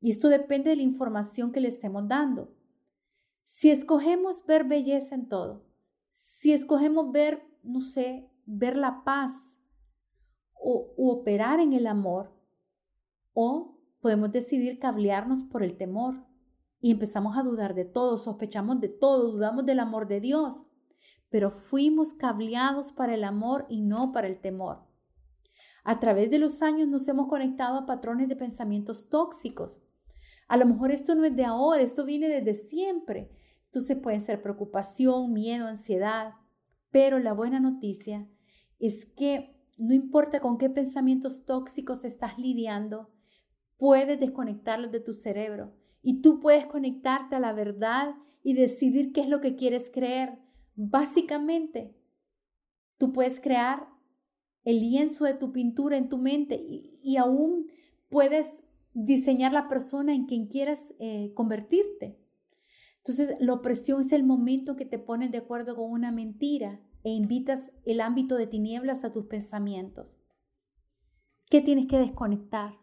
Y 0.00 0.10
esto 0.10 0.28
depende 0.28 0.70
de 0.70 0.76
la 0.76 0.82
información 0.82 1.50
que 1.50 1.58
le 1.58 1.66
estemos 1.66 2.06
dando. 2.06 2.54
Si 3.42 3.72
escogemos 3.72 4.46
ver 4.46 4.62
belleza 4.62 5.16
en 5.16 5.28
todo, 5.28 5.66
si 6.12 6.52
escogemos 6.52 7.10
ver, 7.10 7.42
no 7.64 7.80
sé, 7.80 8.30
ver 8.46 8.76
la 8.76 9.02
paz 9.02 9.58
o 10.52 10.94
operar 10.96 11.58
en 11.58 11.72
el 11.72 11.88
amor, 11.88 12.32
o 13.32 13.80
podemos 14.00 14.30
decidir 14.30 14.78
cablearnos 14.78 15.42
por 15.42 15.64
el 15.64 15.76
temor 15.76 16.24
y 16.80 16.92
empezamos 16.92 17.36
a 17.36 17.42
dudar 17.42 17.74
de 17.74 17.84
todo, 17.84 18.16
sospechamos 18.16 18.78
de 18.78 18.90
todo, 18.90 19.32
dudamos 19.32 19.66
del 19.66 19.80
amor 19.80 20.06
de 20.06 20.20
Dios, 20.20 20.66
pero 21.34 21.50
fuimos 21.50 22.14
cableados 22.14 22.92
para 22.92 23.12
el 23.12 23.24
amor 23.24 23.66
y 23.68 23.80
no 23.80 24.12
para 24.12 24.28
el 24.28 24.40
temor. 24.40 24.86
A 25.82 25.98
través 25.98 26.30
de 26.30 26.38
los 26.38 26.62
años 26.62 26.86
nos 26.86 27.08
hemos 27.08 27.26
conectado 27.26 27.76
a 27.76 27.86
patrones 27.86 28.28
de 28.28 28.36
pensamientos 28.36 29.08
tóxicos. 29.08 29.80
A 30.46 30.56
lo 30.56 30.64
mejor 30.64 30.92
esto 30.92 31.16
no 31.16 31.24
es 31.24 31.34
de 31.34 31.44
ahora, 31.44 31.82
esto 31.82 32.04
viene 32.04 32.28
desde 32.28 32.54
siempre. 32.54 33.32
Entonces 33.64 33.98
pueden 33.98 34.20
ser 34.20 34.42
preocupación, 34.42 35.32
miedo, 35.32 35.66
ansiedad. 35.66 36.34
Pero 36.92 37.18
la 37.18 37.32
buena 37.32 37.58
noticia 37.58 38.28
es 38.78 39.04
que 39.04 39.60
no 39.76 39.92
importa 39.92 40.38
con 40.38 40.56
qué 40.56 40.70
pensamientos 40.70 41.44
tóxicos 41.44 42.04
estás 42.04 42.38
lidiando, 42.38 43.10
puedes 43.76 44.20
desconectarlos 44.20 44.92
de 44.92 45.00
tu 45.00 45.12
cerebro 45.12 45.74
y 46.00 46.22
tú 46.22 46.38
puedes 46.38 46.66
conectarte 46.66 47.34
a 47.34 47.40
la 47.40 47.52
verdad 47.52 48.14
y 48.44 48.54
decidir 48.54 49.12
qué 49.12 49.22
es 49.22 49.28
lo 49.28 49.40
que 49.40 49.56
quieres 49.56 49.90
creer. 49.92 50.43
Básicamente, 50.74 51.96
tú 52.98 53.12
puedes 53.12 53.40
crear 53.40 53.88
el 54.64 54.80
lienzo 54.80 55.24
de 55.24 55.34
tu 55.34 55.52
pintura 55.52 55.96
en 55.96 56.08
tu 56.08 56.18
mente 56.18 56.56
y, 56.56 57.16
aún 57.16 57.66
puedes 58.08 58.64
diseñar 58.92 59.52
la 59.52 59.68
persona 59.68 60.14
en 60.14 60.26
quien 60.26 60.46
quieras 60.46 60.94
eh, 60.98 61.32
convertirte. 61.34 62.18
Entonces, 62.98 63.36
la 63.40 63.52
opresión 63.52 64.00
es 64.00 64.12
el 64.12 64.24
momento 64.24 64.76
que 64.76 64.86
te 64.86 64.98
pones 64.98 65.30
de 65.30 65.38
acuerdo 65.38 65.76
con 65.76 65.90
una 65.90 66.10
mentira 66.10 66.80
e 67.02 67.10
invitas 67.10 67.72
el 67.84 68.00
ámbito 68.00 68.36
de 68.36 68.46
tinieblas 68.46 69.04
a 69.04 69.12
tus 69.12 69.26
pensamientos. 69.26 70.16
¿Qué 71.50 71.60
tienes 71.60 71.86
que 71.86 71.98
desconectar? 71.98 72.78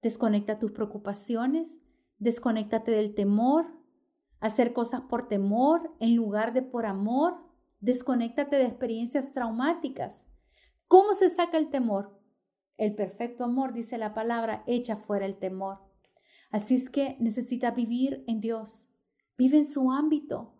Desconecta 0.00 0.60
tus 0.60 0.70
preocupaciones, 0.70 1.80
desconéctate 2.18 2.92
del 2.92 3.14
temor, 3.14 3.66
hacer 4.42 4.72
cosas 4.72 5.02
por 5.02 5.28
temor 5.28 5.94
en 6.00 6.16
lugar 6.16 6.52
de 6.52 6.62
por 6.62 6.84
amor, 6.84 7.38
desconéctate 7.80 8.56
de 8.56 8.66
experiencias 8.66 9.30
traumáticas. 9.30 10.26
¿Cómo 10.88 11.14
se 11.14 11.30
saca 11.30 11.56
el 11.56 11.70
temor? 11.70 12.20
El 12.76 12.94
perfecto 12.96 13.44
amor, 13.44 13.72
dice 13.72 13.98
la 13.98 14.14
palabra, 14.14 14.64
echa 14.66 14.96
fuera 14.96 15.26
el 15.26 15.38
temor. 15.38 15.78
Así 16.50 16.74
es 16.74 16.90
que 16.90 17.16
necesita 17.20 17.70
vivir 17.70 18.24
en 18.26 18.40
Dios. 18.40 18.88
Vive 19.38 19.58
en 19.58 19.66
su 19.66 19.92
ámbito. 19.92 20.54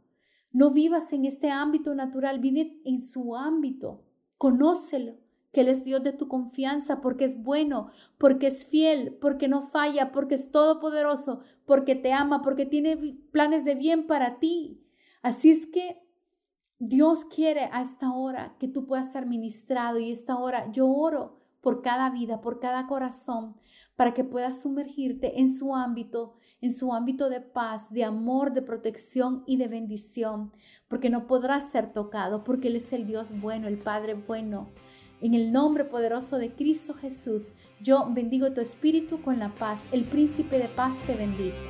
No 0.52 0.70
vivas 0.70 1.12
en 1.12 1.24
este 1.24 1.50
ámbito 1.50 1.94
natural, 1.96 2.38
vive 2.38 2.80
en 2.84 3.02
su 3.02 3.34
ámbito. 3.34 4.04
Conócelo, 4.38 5.18
que 5.52 5.60
Él 5.60 5.68
es 5.68 5.84
Dios 5.84 6.02
de 6.02 6.12
tu 6.12 6.28
confianza, 6.28 7.00
porque 7.00 7.24
es 7.24 7.42
bueno, 7.42 7.88
porque 8.18 8.48
es 8.48 8.66
fiel, 8.66 9.16
porque 9.20 9.48
no 9.48 9.62
falla, 9.62 10.10
porque 10.10 10.34
es 10.34 10.50
todopoderoso, 10.50 11.40
porque 11.66 11.94
te 11.94 12.12
ama, 12.12 12.42
porque 12.42 12.66
tiene 12.66 12.96
planes 13.30 13.64
de 13.64 13.74
bien 13.74 14.06
para 14.06 14.38
ti. 14.38 14.82
Así 15.20 15.50
es 15.50 15.66
que 15.66 16.02
Dios 16.78 17.24
quiere 17.24 17.68
a 17.72 17.82
esta 17.82 18.12
hora 18.12 18.56
que 18.58 18.66
tú 18.66 18.86
puedas 18.86 19.12
ser 19.12 19.26
ministrado 19.26 19.98
y 19.98 20.10
esta 20.10 20.36
hora 20.36 20.70
yo 20.72 20.88
oro 20.88 21.38
por 21.60 21.80
cada 21.80 22.10
vida, 22.10 22.40
por 22.40 22.58
cada 22.58 22.88
corazón, 22.88 23.56
para 23.94 24.14
que 24.14 24.24
puedas 24.24 24.60
sumergirte 24.62 25.38
en 25.38 25.48
su 25.48 25.76
ámbito, 25.76 26.34
en 26.60 26.72
su 26.72 26.92
ámbito 26.92 27.28
de 27.28 27.40
paz, 27.40 27.92
de 27.92 28.02
amor, 28.04 28.52
de 28.52 28.62
protección 28.62 29.44
y 29.46 29.58
de 29.58 29.68
bendición, 29.68 30.52
porque 30.88 31.08
no 31.08 31.28
podrás 31.28 31.70
ser 31.70 31.92
tocado, 31.92 32.42
porque 32.42 32.68
Él 32.68 32.76
es 32.76 32.92
el 32.92 33.06
Dios 33.06 33.38
bueno, 33.40 33.68
el 33.68 33.78
Padre 33.78 34.14
bueno. 34.14 34.70
En 35.22 35.34
el 35.34 35.52
nombre 35.52 35.84
poderoso 35.84 36.36
de 36.36 36.52
Cristo 36.52 36.94
Jesús, 36.94 37.52
yo 37.80 38.06
bendigo 38.10 38.52
tu 38.52 38.60
espíritu 38.60 39.22
con 39.22 39.38
la 39.38 39.54
paz. 39.54 39.86
El 39.92 40.04
príncipe 40.04 40.58
de 40.58 40.68
paz 40.68 41.00
te 41.06 41.14
bendice. 41.14 41.66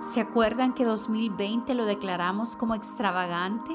¿Se 0.00 0.20
acuerdan 0.20 0.72
que 0.74 0.84
2020 0.84 1.74
lo 1.74 1.84
declaramos 1.84 2.56
como 2.56 2.74
extravagante? 2.74 3.72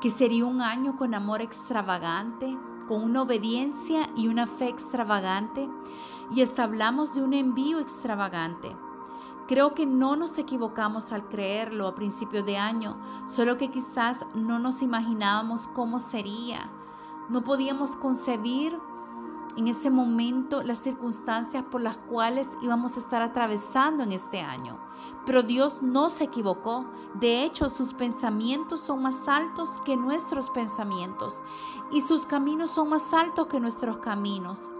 que 0.00 0.10
sería 0.10 0.44
un 0.44 0.60
año 0.60 0.96
con 0.96 1.14
amor 1.14 1.42
extravagante, 1.42 2.56
con 2.86 3.02
una 3.02 3.22
obediencia 3.22 4.08
y 4.16 4.28
una 4.28 4.46
fe 4.46 4.68
extravagante, 4.68 5.68
y 6.34 6.42
hasta 6.42 6.62
hablamos 6.62 7.14
de 7.14 7.22
un 7.22 7.34
envío 7.34 7.80
extravagante. 7.80 8.68
Creo 9.48 9.74
que 9.74 9.86
no 9.86 10.14
nos 10.14 10.36
equivocamos 10.36 11.10
al 11.10 11.26
creerlo 11.26 11.86
a 11.86 11.94
principio 11.94 12.42
de 12.42 12.58
año, 12.58 13.00
solo 13.24 13.56
que 13.56 13.70
quizás 13.70 14.26
no 14.34 14.58
nos 14.58 14.82
imaginábamos 14.82 15.68
cómo 15.68 16.00
sería. 16.00 16.70
No 17.30 17.42
podíamos 17.44 17.96
concebir 17.96 18.78
en 19.56 19.66
ese 19.66 19.88
momento 19.90 20.62
las 20.62 20.80
circunstancias 20.80 21.64
por 21.70 21.80
las 21.80 21.96
cuales 21.96 22.58
íbamos 22.60 22.96
a 22.96 23.00
estar 23.00 23.22
atravesando 23.22 24.02
en 24.02 24.12
este 24.12 24.42
año. 24.42 24.78
Pero 25.24 25.42
Dios 25.42 25.82
no 25.82 26.10
se 26.10 26.24
equivocó. 26.24 26.84
De 27.14 27.42
hecho, 27.42 27.70
sus 27.70 27.94
pensamientos 27.94 28.80
son 28.80 29.00
más 29.00 29.28
altos 29.28 29.80
que 29.80 29.96
nuestros 29.96 30.50
pensamientos 30.50 31.42
y 31.90 32.02
sus 32.02 32.26
caminos 32.26 32.68
son 32.68 32.90
más 32.90 33.14
altos 33.14 33.46
que 33.46 33.60
nuestros 33.60 33.96
caminos. 33.96 34.70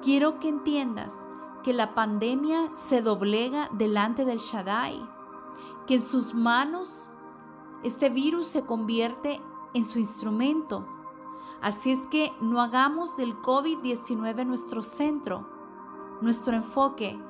Quiero 0.00 0.38
que 0.38 0.48
entiendas 0.48 1.26
que 1.62 1.72
la 1.72 1.94
pandemia 1.94 2.72
se 2.72 3.02
doblega 3.02 3.68
delante 3.72 4.24
del 4.24 4.38
Shaddai, 4.38 5.00
que 5.86 5.94
en 5.94 6.02
sus 6.02 6.34
manos 6.34 7.10
este 7.82 8.10
virus 8.10 8.46
se 8.46 8.64
convierte 8.64 9.40
en 9.74 9.84
su 9.84 9.98
instrumento 9.98 10.86
Así 11.60 11.92
es 11.92 12.06
que 12.06 12.32
no 12.40 12.62
hagamos 12.62 13.18
del 13.18 13.36
COVID-19 13.36 14.46
nuestro 14.46 14.80
centro, 14.80 15.46
nuestro 16.22 16.54
enfoque. 16.54 17.20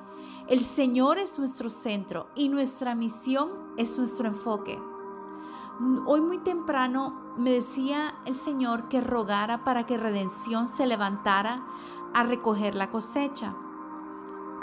El 0.47 0.61
Señor 0.61 1.17
es 1.17 1.37
nuestro 1.37 1.69
centro 1.69 2.27
y 2.33 2.47
nuestra 2.47 2.95
misión 2.95 3.49
es 3.75 3.97
nuestro 3.97 4.27
enfoque. 4.27 4.81
Hoy 6.05 6.21
muy 6.21 6.37
temprano 6.37 7.33
me 7.37 7.51
decía 7.51 8.15
el 8.25 8.35
Señor 8.35 8.87
que 8.87 9.01
rogara 9.01 9.65
para 9.65 9.85
que 9.85 9.97
redención 9.97 10.67
se 10.67 10.85
levantara 10.85 11.65
a 12.13 12.23
recoger 12.23 12.75
la 12.75 12.89
cosecha. 12.89 13.53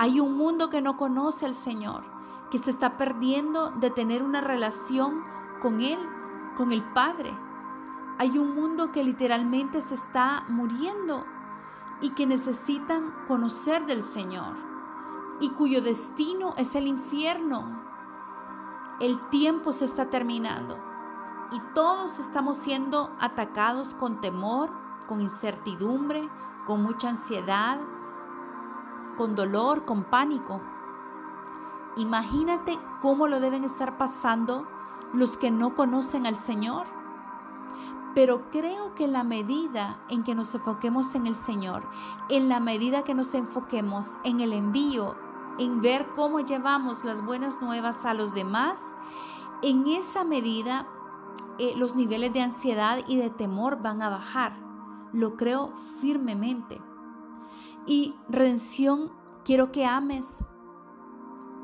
Hay 0.00 0.20
un 0.20 0.36
mundo 0.36 0.70
que 0.70 0.80
no 0.80 0.96
conoce 0.96 1.44
al 1.44 1.56
Señor, 1.56 2.04
que 2.52 2.58
se 2.58 2.70
está 2.70 2.96
perdiendo 2.96 3.72
de 3.72 3.90
tener 3.90 4.22
una 4.22 4.40
relación 4.40 5.24
con 5.60 5.80
Él, 5.80 5.98
con 6.56 6.70
el 6.70 6.84
Padre. 6.84 7.36
Hay 8.16 8.38
un 8.38 8.54
mundo 8.54 8.92
que 8.92 9.02
literalmente 9.02 9.80
se 9.80 9.96
está 9.96 10.44
muriendo 10.48 11.24
y 12.00 12.10
que 12.10 12.26
necesitan 12.26 13.12
conocer 13.26 13.86
del 13.86 14.04
Señor 14.04 14.54
y 15.40 15.50
cuyo 15.50 15.82
destino 15.82 16.54
es 16.56 16.76
el 16.76 16.86
infierno. 16.86 17.82
El 19.00 19.18
tiempo 19.30 19.72
se 19.72 19.84
está 19.84 20.10
terminando 20.10 20.78
y 21.50 21.58
todos 21.74 22.20
estamos 22.20 22.56
siendo 22.58 23.16
atacados 23.18 23.94
con 23.94 24.20
temor, 24.20 24.70
con 25.08 25.20
incertidumbre, 25.20 26.28
con 26.66 26.84
mucha 26.84 27.08
ansiedad, 27.08 27.80
con 29.18 29.34
dolor, 29.34 29.84
con 29.84 30.04
pánico. 30.04 30.62
Imagínate 31.96 32.78
cómo 33.00 33.26
lo 33.26 33.40
deben 33.40 33.64
estar 33.64 33.98
pasando 33.98 34.66
los 35.12 35.36
que 35.36 35.50
no 35.50 35.74
conocen 35.74 36.26
al 36.26 36.36
Señor. 36.36 36.86
Pero 38.14 38.50
creo 38.50 38.94
que 38.94 39.04
en 39.04 39.12
la 39.12 39.24
medida 39.24 40.00
en 40.08 40.24
que 40.24 40.34
nos 40.34 40.54
enfoquemos 40.54 41.14
en 41.14 41.26
el 41.26 41.34
Señor, 41.34 41.82
en 42.30 42.48
la 42.48 42.60
medida 42.60 43.04
que 43.04 43.14
nos 43.14 43.34
enfoquemos 43.34 44.18
en 44.24 44.40
el 44.40 44.52
envío, 44.52 45.16
en 45.58 45.82
ver 45.82 46.08
cómo 46.14 46.40
llevamos 46.40 47.04
las 47.04 47.24
buenas 47.24 47.60
nuevas 47.60 48.04
a 48.04 48.14
los 48.14 48.32
demás, 48.32 48.94
en 49.62 49.86
esa 49.88 50.24
medida 50.24 50.86
eh, 51.58 51.74
los 51.76 51.96
niveles 51.96 52.32
de 52.32 52.42
ansiedad 52.42 53.00
y 53.08 53.16
de 53.16 53.30
temor 53.30 53.82
van 53.82 54.00
a 54.02 54.08
bajar. 54.08 54.56
Lo 55.12 55.36
creo 55.36 55.72
firmemente. 56.00 56.80
Y 57.88 58.14
redención, 58.28 59.10
quiero 59.46 59.72
que 59.72 59.86
ames. 59.86 60.44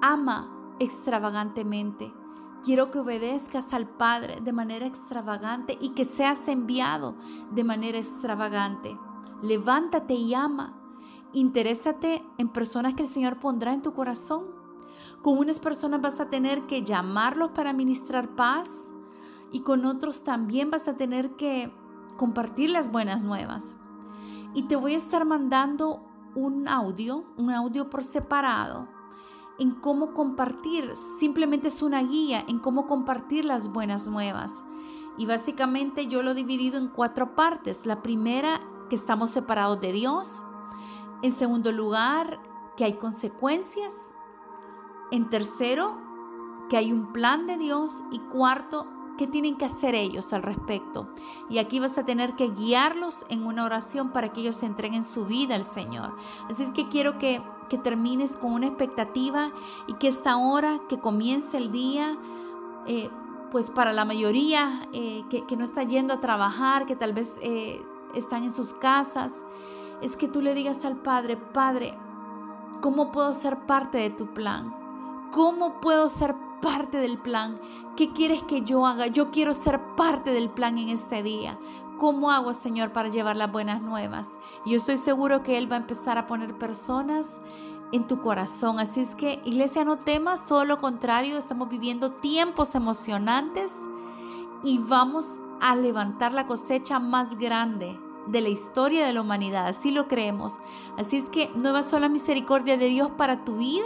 Ama 0.00 0.50
extravagantemente. 0.80 2.14
Quiero 2.64 2.90
que 2.90 2.98
obedezcas 2.98 3.74
al 3.74 3.86
Padre 3.86 4.40
de 4.40 4.54
manera 4.54 4.86
extravagante 4.86 5.76
y 5.78 5.90
que 5.90 6.06
seas 6.06 6.48
enviado 6.48 7.14
de 7.52 7.62
manera 7.62 7.98
extravagante. 7.98 8.98
Levántate 9.42 10.14
y 10.14 10.32
ama. 10.32 10.80
Interésate 11.34 12.24
en 12.38 12.48
personas 12.48 12.94
que 12.94 13.02
el 13.02 13.08
Señor 13.08 13.38
pondrá 13.38 13.74
en 13.74 13.82
tu 13.82 13.92
corazón. 13.92 14.46
Con 15.22 15.36
unas 15.36 15.60
personas 15.60 16.00
vas 16.00 16.20
a 16.20 16.30
tener 16.30 16.64
que 16.66 16.82
llamarlos 16.82 17.50
para 17.50 17.74
ministrar 17.74 18.34
paz, 18.34 18.90
y 19.52 19.60
con 19.60 19.84
otros 19.84 20.24
también 20.24 20.70
vas 20.70 20.88
a 20.88 20.96
tener 20.96 21.36
que 21.36 21.70
compartir 22.16 22.70
las 22.70 22.90
buenas 22.90 23.22
nuevas. 23.22 23.76
Y 24.54 24.62
te 24.64 24.76
voy 24.76 24.94
a 24.94 24.96
estar 24.96 25.24
mandando 25.26 26.13
un 26.34 26.68
audio, 26.68 27.24
un 27.36 27.50
audio 27.50 27.90
por 27.90 28.02
separado, 28.02 28.88
en 29.58 29.72
cómo 29.72 30.14
compartir. 30.14 30.96
Simplemente 31.18 31.68
es 31.68 31.82
una 31.82 32.02
guía 32.02 32.44
en 32.48 32.58
cómo 32.58 32.86
compartir 32.86 33.44
las 33.44 33.68
buenas 33.68 34.08
nuevas. 34.08 34.64
Y 35.16 35.26
básicamente 35.26 36.06
yo 36.06 36.22
lo 36.22 36.32
he 36.32 36.34
dividido 36.34 36.78
en 36.78 36.88
cuatro 36.88 37.34
partes. 37.34 37.86
La 37.86 38.02
primera, 38.02 38.60
que 38.88 38.96
estamos 38.96 39.30
separados 39.30 39.80
de 39.80 39.92
Dios. 39.92 40.42
En 41.22 41.32
segundo 41.32 41.70
lugar, 41.70 42.40
que 42.76 42.84
hay 42.84 42.94
consecuencias. 42.94 44.12
En 45.10 45.30
tercero, 45.30 45.96
que 46.68 46.76
hay 46.76 46.92
un 46.92 47.12
plan 47.12 47.46
de 47.46 47.56
Dios. 47.56 48.02
Y 48.10 48.18
cuarto, 48.18 48.88
¿Qué 49.16 49.28
tienen 49.28 49.56
que 49.56 49.64
hacer 49.64 49.94
ellos 49.94 50.32
al 50.32 50.42
respecto? 50.42 51.08
Y 51.48 51.58
aquí 51.58 51.78
vas 51.78 51.98
a 51.98 52.04
tener 52.04 52.34
que 52.34 52.48
guiarlos 52.48 53.26
en 53.28 53.46
una 53.46 53.64
oración 53.64 54.10
para 54.10 54.32
que 54.32 54.40
ellos 54.40 54.62
entreguen 54.64 55.04
su 55.04 55.26
vida 55.26 55.54
al 55.54 55.64
Señor. 55.64 56.16
Así 56.50 56.64
es 56.64 56.70
que 56.70 56.88
quiero 56.88 57.16
que, 57.18 57.40
que 57.68 57.78
termines 57.78 58.36
con 58.36 58.52
una 58.52 58.66
expectativa 58.66 59.52
y 59.86 59.94
que 59.94 60.08
esta 60.08 60.36
hora 60.36 60.80
que 60.88 60.98
comience 60.98 61.56
el 61.56 61.70
día, 61.70 62.18
eh, 62.86 63.08
pues 63.52 63.70
para 63.70 63.92
la 63.92 64.04
mayoría 64.04 64.88
eh, 64.92 65.24
que, 65.30 65.46
que, 65.46 65.56
no 65.56 65.62
está 65.62 65.84
yendo 65.84 66.14
a 66.14 66.20
trabajar, 66.20 66.84
que 66.86 66.96
tal 66.96 67.12
vez 67.12 67.38
eh, 67.40 67.80
están 68.14 68.42
en 68.42 68.50
sus 68.50 68.74
casas, 68.74 69.44
es 70.02 70.16
que 70.16 70.26
tú 70.26 70.42
le 70.42 70.54
digas 70.54 70.84
al 70.84 70.96
Padre, 70.96 71.36
Padre, 71.36 71.96
¿cómo 72.80 73.12
puedo 73.12 73.32
ser 73.32 73.64
parte 73.66 73.98
de 73.98 74.10
tu 74.10 74.34
plan? 74.34 74.74
¿Cómo 75.30 75.80
puedo 75.80 76.08
ser 76.08 76.34
parte 76.34 76.53
del 76.92 77.18
plan. 77.18 77.60
¿Qué 77.96 78.12
quieres 78.12 78.42
que 78.42 78.62
yo 78.62 78.86
haga? 78.86 79.06
Yo 79.06 79.30
quiero 79.30 79.52
ser 79.52 79.94
parte 79.96 80.30
del 80.30 80.50
plan 80.50 80.78
en 80.78 80.88
este 80.88 81.22
día. 81.22 81.58
¿Cómo 81.98 82.30
hago, 82.30 82.54
Señor, 82.54 82.92
para 82.92 83.08
llevar 83.08 83.36
las 83.36 83.52
buenas 83.52 83.82
nuevas? 83.82 84.38
Yo 84.64 84.76
estoy 84.76 84.96
seguro 84.96 85.42
que 85.42 85.58
Él 85.58 85.70
va 85.70 85.76
a 85.76 85.80
empezar 85.80 86.18
a 86.18 86.26
poner 86.26 86.58
personas 86.58 87.40
en 87.92 88.06
tu 88.06 88.20
corazón. 88.20 88.80
Así 88.80 89.00
es 89.00 89.14
que, 89.14 89.40
iglesia, 89.44 89.84
no 89.84 89.98
temas, 89.98 90.46
todo 90.46 90.64
lo 90.64 90.78
contrario, 90.78 91.36
estamos 91.36 91.68
viviendo 91.68 92.12
tiempos 92.12 92.74
emocionantes 92.74 93.72
y 94.62 94.78
vamos 94.78 95.40
a 95.60 95.76
levantar 95.76 96.32
la 96.32 96.46
cosecha 96.46 96.98
más 96.98 97.38
grande 97.38 97.98
de 98.26 98.40
la 98.40 98.48
historia 98.48 99.06
de 99.06 99.12
la 99.12 99.20
humanidad. 99.20 99.66
Así 99.68 99.90
lo 99.90 100.08
creemos. 100.08 100.58
Así 100.96 101.18
es 101.18 101.28
que 101.28 101.50
nueva 101.54 101.82
sola 101.82 102.08
misericordia 102.08 102.76
de 102.76 102.86
Dios 102.86 103.10
para 103.16 103.44
tu 103.44 103.58
vida 103.58 103.84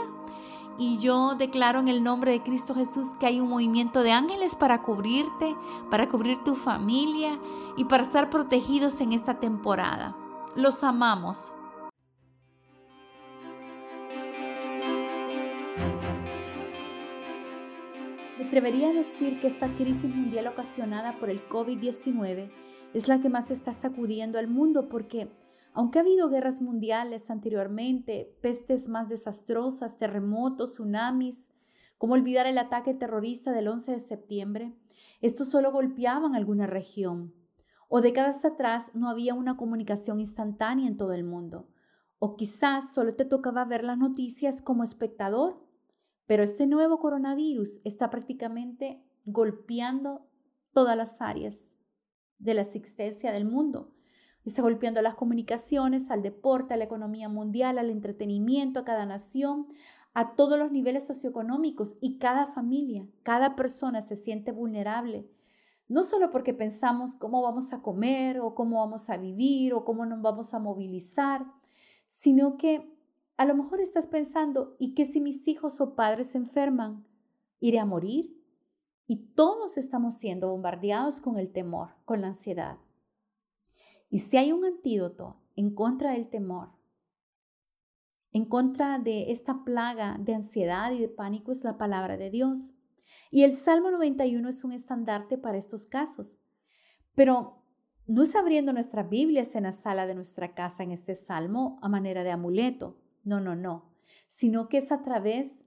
y 0.79 0.99
yo 0.99 1.35
declaro 1.35 1.81
en 1.81 1.89
el 1.89 2.05
nombre 2.05 2.31
de 2.31 2.43
Cristo 2.43 2.75
Jesús 2.75 3.09
que 3.19 3.27
hay 3.27 3.41
un 3.41 3.49
movimiento 3.49 4.05
de 4.05 4.13
ángeles 4.13 4.55
para 4.55 4.83
cubrirte, 4.83 5.57
para 5.91 6.09
cubrir 6.09 6.39
tu 6.45 6.55
familia 6.55 7.39
y 7.77 7.85
para 7.85 8.05
estar 8.05 8.31
protegidos 8.31 9.01
en 9.01 9.13
esta 9.13 9.41
temporada. 9.41 10.17
Los 10.55 10.85
amamos. 10.85 11.53
Me 18.39 18.45
atrevería 18.47 18.91
a 18.91 18.93
decir 18.93 19.41
que 19.41 19.49
esta 19.49 19.75
crisis 19.75 20.15
mundial 20.15 20.47
ocasionada 20.47 21.19
por 21.19 21.29
el 21.29 21.47
COVID-19 21.49 22.53
es 22.95 23.09
la 23.09 23.21
que 23.21 23.29
más 23.29 23.51
está 23.51 23.73
sacudiendo 23.73 24.39
al 24.39 24.47
mundo 24.47 24.89
porque 24.89 25.29
aunque 25.75 25.99
ha 25.99 26.03
habido 26.03 26.29
guerras 26.29 26.61
mundiales 26.61 27.31
anteriormente, 27.31 28.37
pestes 28.41 28.89
más 28.89 29.09
desastrosas, 29.09 29.97
terremotos, 29.97 30.73
tsunamis, 30.73 31.51
¿cómo 31.99 32.15
olvidar 32.15 32.47
el 32.47 32.59
ataque 32.59 32.95
terrorista 32.95 33.53
del 33.53 33.69
11 33.69 33.93
de 33.93 34.01
septiembre? 34.01 34.75
Estos 35.21 35.49
solo 35.49 35.73
golpeaban 35.73 36.35
alguna 36.35 36.67
región. 36.67 37.35
O 37.89 38.01
décadas 38.01 38.45
atrás 38.45 38.95
no 38.95 39.09
había 39.09 39.35
una 39.35 39.57
comunicación 39.57 40.21
instantánea 40.21 40.87
en 40.87 40.97
todo 40.97 41.13
el 41.13 41.25
mundo. 41.25 41.69
O 42.19 42.37
quizás 42.37 42.93
solo 42.93 43.15
te 43.15 43.25
tocaba 43.25 43.65
ver 43.65 43.85
las 43.85 43.99
noticias 43.99 44.61
como 44.61 44.85
espectador. 44.85 45.65
Pero 46.27 46.43
este 46.43 46.67
nuevo 46.67 46.99
coronavirus 46.99 47.81
está 47.85 48.11
prácticamente 48.11 49.03
golpeando 49.25 50.27
todas 50.73 50.97
las 50.97 51.21
áreas 51.23 51.77
de 52.39 52.55
la 52.55 52.63
existencia 52.63 53.33
del 53.33 53.47
mundo. 53.47 53.95
Está 54.45 54.63
golpeando 54.63 55.03
las 55.03 55.15
comunicaciones, 55.15 56.11
al 56.11 56.23
deporte, 56.23 56.75
a 56.75 56.77
la 56.77 56.85
economía 56.85 57.29
mundial, 57.29 57.79
al 57.79 57.91
entretenimiento, 57.91 58.81
a 58.81 58.85
cada 58.85 59.05
nación, 59.05 59.67
a 60.15 60.35
todos 60.35 60.59
los 60.59 60.73
niveles 60.73 61.07
socioeconómicos 61.07 61.97
y 62.01 62.19
cada 62.19 62.47
familia, 62.47 63.07
cada 63.23 63.55
persona 63.55 64.01
se 64.01 64.17
siente 64.17 64.53
vulnerable. 64.53 65.29
No 65.87 66.03
solo 66.03 66.31
porque 66.31 66.53
pensamos 66.53 67.15
cómo 67.15 67.43
vamos 67.43 67.73
a 67.73 67.83
comer 67.83 68.41
o 68.41 68.55
cómo 68.55 68.79
vamos 68.81 69.09
a 69.11 69.17
vivir 69.17 69.75
o 69.75 69.85
cómo 69.85 70.07
nos 70.07 70.21
vamos 70.21 70.53
a 70.55 70.59
movilizar, 70.59 71.47
sino 72.09 72.57
que 72.57 72.93
a 73.37 73.45
lo 73.45 73.55
mejor 73.55 73.81
estás 73.81 74.07
pensando, 74.07 74.75
¿y 74.79 74.95
qué 74.95 75.05
si 75.05 75.21
mis 75.21 75.47
hijos 75.47 75.81
o 75.81 75.95
padres 75.95 76.33
se 76.33 76.39
enferman? 76.39 77.07
¿Iré 77.61 77.79
a 77.79 77.85
morir? 77.85 78.37
Y 79.07 79.17
todos 79.35 79.79
estamos 79.79 80.15
siendo 80.17 80.51
bombardeados 80.51 81.21
con 81.21 81.39
el 81.39 81.53
temor, 81.53 81.91
con 82.05 82.21
la 82.21 82.27
ansiedad. 82.29 82.79
Y 84.11 84.21
si 84.21 84.37
hay 84.37 84.53
un 84.53 84.65
antídoto 84.65 85.37
en 85.57 85.75
contra 85.75 86.13
del 86.13 86.29
temor, 86.29 86.71
en 88.33 88.45
contra 88.45 88.99
de 88.99 89.31
esta 89.31 89.65
plaga 89.65 90.17
de 90.21 90.35
ansiedad 90.35 90.93
y 90.93 91.01
de 91.01 91.09
pánico 91.09 91.53
es 91.53 91.65
la 91.65 91.79
palabra 91.79 92.17
de 92.17 92.31
Dios. 92.31 92.75
Y 93.31 93.43
el 93.43 93.53
Salmo 93.53 93.91
91 93.91 94.49
es 94.49 94.65
un 94.65 94.73
estandarte 94.73 95.39
para 95.39 95.59
estos 95.59 95.87
casos. 95.87 96.39
Pero 97.15 97.65
no 98.07 98.23
es 98.23 98.35
abriendo 98.37 98.73
nuestras 98.73 99.09
Biblias 99.09 99.55
en 99.55 99.65
la 99.65 99.73
sala 99.73 100.07
de 100.07 100.15
nuestra 100.15 100.55
casa 100.55 100.83
en 100.83 100.93
este 100.93 101.15
salmo 101.15 101.79
a 101.83 101.89
manera 101.89 102.23
de 102.23 102.31
amuleto. 102.31 102.99
No, 103.25 103.41
no, 103.41 103.57
no. 103.57 103.91
Sino 104.29 104.69
que 104.69 104.79
es 104.79 104.93
a 104.93 105.03
través 105.03 105.65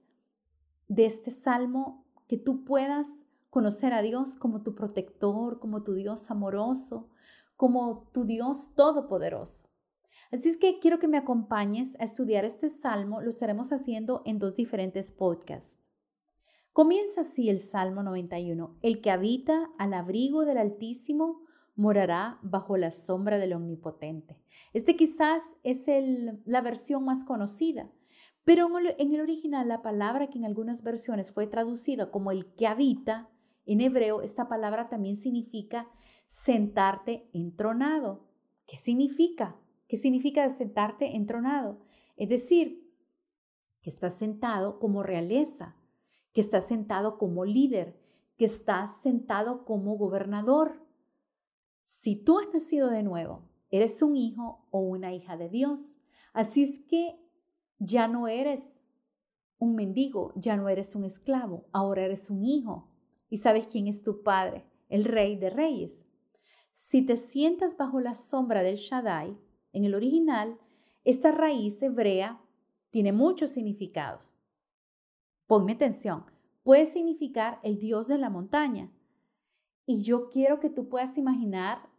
de 0.88 1.06
este 1.06 1.30
salmo 1.30 2.04
que 2.26 2.38
tú 2.38 2.64
puedas 2.64 3.24
conocer 3.50 3.92
a 3.92 4.02
Dios 4.02 4.36
como 4.36 4.62
tu 4.62 4.74
protector, 4.74 5.58
como 5.58 5.82
tu 5.82 5.94
Dios 5.94 6.30
amoroso, 6.30 7.10
como 7.62 8.08
tu 8.12 8.24
Dios 8.24 8.74
todopoderoso. 8.74 9.68
Así 10.32 10.48
es 10.48 10.56
que 10.56 10.80
quiero 10.80 10.98
que 10.98 11.06
me 11.06 11.16
acompañes 11.16 11.96
a 12.00 12.02
estudiar 12.02 12.44
este 12.44 12.68
salmo. 12.68 13.20
Lo 13.20 13.28
estaremos 13.28 13.70
haciendo 13.70 14.22
en 14.24 14.40
dos 14.40 14.56
diferentes 14.56 15.12
podcasts. 15.12 15.80
Comienza 16.72 17.20
así 17.20 17.48
el 17.48 17.60
Salmo 17.60 18.02
91. 18.02 18.78
El 18.82 19.00
que 19.00 19.12
habita 19.12 19.70
al 19.78 19.94
abrigo 19.94 20.44
del 20.44 20.58
Altísimo 20.58 21.42
morará 21.76 22.40
bajo 22.42 22.76
la 22.76 22.90
sombra 22.90 23.38
del 23.38 23.52
Omnipotente. 23.52 24.42
Este 24.72 24.96
quizás 24.96 25.56
es 25.62 25.86
la 26.44 26.62
versión 26.62 27.04
más 27.04 27.22
conocida, 27.22 27.92
pero 28.42 28.68
en 28.98 29.14
el 29.14 29.20
original 29.20 29.68
la 29.68 29.82
palabra 29.82 30.30
que 30.30 30.38
en 30.38 30.46
algunas 30.46 30.82
versiones 30.82 31.32
fue 31.32 31.46
traducida 31.46 32.10
como 32.10 32.32
el 32.32 32.56
que 32.56 32.66
habita, 32.66 33.30
en 33.66 33.80
hebreo 33.80 34.20
esta 34.22 34.48
palabra 34.48 34.88
también 34.88 35.14
significa 35.14 35.88
sentarte 36.32 37.28
entronado. 37.34 38.26
¿Qué 38.66 38.78
significa? 38.78 39.60
¿Qué 39.86 39.98
significa 39.98 40.48
sentarte 40.48 41.14
entronado? 41.14 41.84
Es 42.16 42.30
decir, 42.30 42.90
que 43.82 43.90
estás 43.90 44.14
sentado 44.14 44.78
como 44.78 45.02
realeza, 45.02 45.76
que 46.32 46.40
estás 46.40 46.66
sentado 46.66 47.18
como 47.18 47.44
líder, 47.44 48.00
que 48.38 48.46
estás 48.46 49.02
sentado 49.02 49.66
como 49.66 49.98
gobernador. 49.98 50.82
Si 51.84 52.16
tú 52.16 52.38
has 52.38 52.46
nacido 52.50 52.88
de 52.88 53.02
nuevo, 53.02 53.50
eres 53.68 54.00
un 54.00 54.16
hijo 54.16 54.66
o 54.70 54.80
una 54.80 55.12
hija 55.12 55.36
de 55.36 55.50
Dios. 55.50 55.98
Así 56.32 56.62
es 56.62 56.78
que 56.78 57.20
ya 57.78 58.08
no 58.08 58.26
eres 58.26 58.82
un 59.58 59.74
mendigo, 59.74 60.32
ya 60.36 60.56
no 60.56 60.70
eres 60.70 60.96
un 60.96 61.04
esclavo, 61.04 61.66
ahora 61.72 62.04
eres 62.06 62.30
un 62.30 62.42
hijo. 62.42 62.88
¿Y 63.28 63.36
sabes 63.36 63.66
quién 63.66 63.86
es 63.86 64.02
tu 64.02 64.22
padre? 64.22 64.64
El 64.88 65.04
rey 65.04 65.36
de 65.36 65.50
reyes. 65.50 66.06
Si 66.72 67.02
te 67.02 67.16
sientas 67.16 67.76
bajo 67.76 68.00
la 68.00 68.14
sombra 68.14 68.62
del 68.62 68.76
Shaddai, 68.76 69.36
en 69.72 69.84
el 69.84 69.94
original, 69.94 70.58
esta 71.04 71.30
raíz 71.30 71.82
hebrea 71.82 72.40
tiene 72.90 73.12
muchos 73.12 73.50
significados. 73.50 74.32
Ponme 75.46 75.72
atención, 75.72 76.24
puede 76.62 76.86
significar 76.86 77.58
el 77.62 77.78
dios 77.78 78.08
de 78.08 78.18
la 78.18 78.30
montaña. 78.30 78.90
Y 79.84 80.02
yo 80.02 80.30
quiero 80.30 80.60
que 80.60 80.70
tú 80.70 80.88
puedas 80.88 81.18
imaginar 81.18 81.90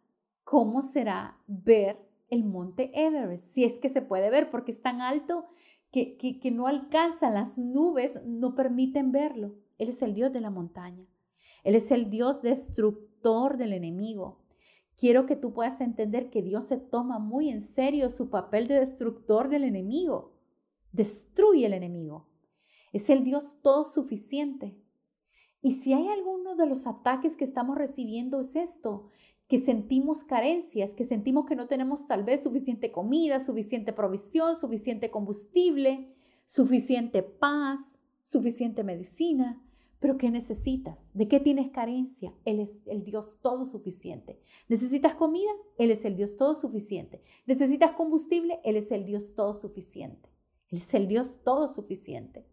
cómo 0.43 0.81
será 0.81 1.37
ver 1.47 1.99
el 2.29 2.43
monte 2.43 2.91
Everest, 2.93 3.45
si 3.47 3.63
es 3.63 3.77
que 3.77 3.89
se 3.89 4.01
puede 4.01 4.29
ver, 4.29 4.49
porque 4.49 4.71
es 4.71 4.81
tan 4.81 5.01
alto 5.01 5.45
que, 5.91 6.17
que, 6.17 6.39
que 6.39 6.49
no 6.49 6.65
alcanzan 6.65 7.35
las 7.35 7.57
nubes, 7.59 8.23
no 8.25 8.55
permiten 8.55 9.11
verlo. 9.11 9.53
Él 9.77 9.89
es 9.89 10.01
el 10.01 10.15
dios 10.15 10.31
de 10.31 10.41
la 10.41 10.49
montaña. 10.49 11.05
Él 11.63 11.75
es 11.75 11.91
el 11.91 12.09
dios 12.09 12.41
destructor 12.41 13.57
del 13.57 13.73
enemigo. 13.73 14.42
Quiero 14.97 15.25
que 15.25 15.35
tú 15.35 15.53
puedas 15.53 15.81
entender 15.81 16.29
que 16.29 16.41
Dios 16.41 16.65
se 16.65 16.77
toma 16.77 17.19
muy 17.19 17.49
en 17.49 17.61
serio 17.61 18.09
su 18.09 18.29
papel 18.29 18.67
de 18.67 18.79
destructor 18.79 19.49
del 19.49 19.63
enemigo. 19.63 20.33
Destruye 20.91 21.65
el 21.65 21.73
enemigo. 21.73 22.29
Es 22.91 23.09
el 23.09 23.23
Dios 23.23 23.57
todo 23.61 23.85
suficiente. 23.85 24.77
Y 25.61 25.73
si 25.73 25.93
hay 25.93 26.09
alguno 26.09 26.55
de 26.55 26.67
los 26.67 26.85
ataques 26.85 27.35
que 27.35 27.45
estamos 27.45 27.77
recibiendo 27.77 28.41
es 28.41 28.55
esto, 28.55 29.09
que 29.47 29.57
sentimos 29.57 30.23
carencias, 30.23 30.93
que 30.93 31.03
sentimos 31.03 31.45
que 31.45 31.55
no 31.55 31.67
tenemos 31.67 32.05
tal 32.05 32.23
vez 32.23 32.43
suficiente 32.43 32.91
comida, 32.91 33.39
suficiente 33.39 33.93
provisión, 33.93 34.55
suficiente 34.55 35.09
combustible, 35.09 36.13
suficiente 36.45 37.23
paz, 37.23 37.99
suficiente 38.23 38.83
medicina. 38.83 39.62
Pero 40.03 40.17
¿qué 40.17 40.29
necesitas? 40.29 41.11
¿De 41.13 41.29
qué 41.29 41.39
tienes 41.39 41.69
carencia? 41.69 42.33
Él 42.43 42.59
es 42.59 42.81
el 42.87 43.05
Dios 43.05 43.39
todo 43.41 43.65
suficiente. 43.65 44.37
¿Necesitas 44.67 45.15
comida? 45.15 45.49
Él 45.77 45.91
es 45.91 46.03
el 46.03 46.17
Dios 46.17 46.35
todo 46.35 46.55
suficiente. 46.55 47.23
¿Necesitas 47.45 47.93
combustible? 47.93 48.59
Él 48.65 48.75
es 48.75 48.91
el 48.91 49.05
Dios 49.05 49.33
todo 49.33 49.53
suficiente. 49.53 50.29
Él 50.71 50.79
es 50.79 50.93
el 50.93 51.07
Dios 51.07 51.39
todo 51.45 51.69
suficiente. 51.69 52.45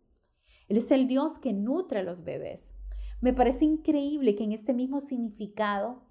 Él 0.68 0.76
es 0.76 0.92
el 0.92 1.08
Dios 1.08 1.40
que 1.40 1.52
nutre 1.52 1.98
a 1.98 2.02
los 2.04 2.22
bebés. 2.22 2.72
Me 3.20 3.32
parece 3.32 3.64
increíble 3.64 4.36
que 4.36 4.44
en 4.44 4.52
este 4.52 4.72
mismo 4.72 5.00
significado, 5.00 6.04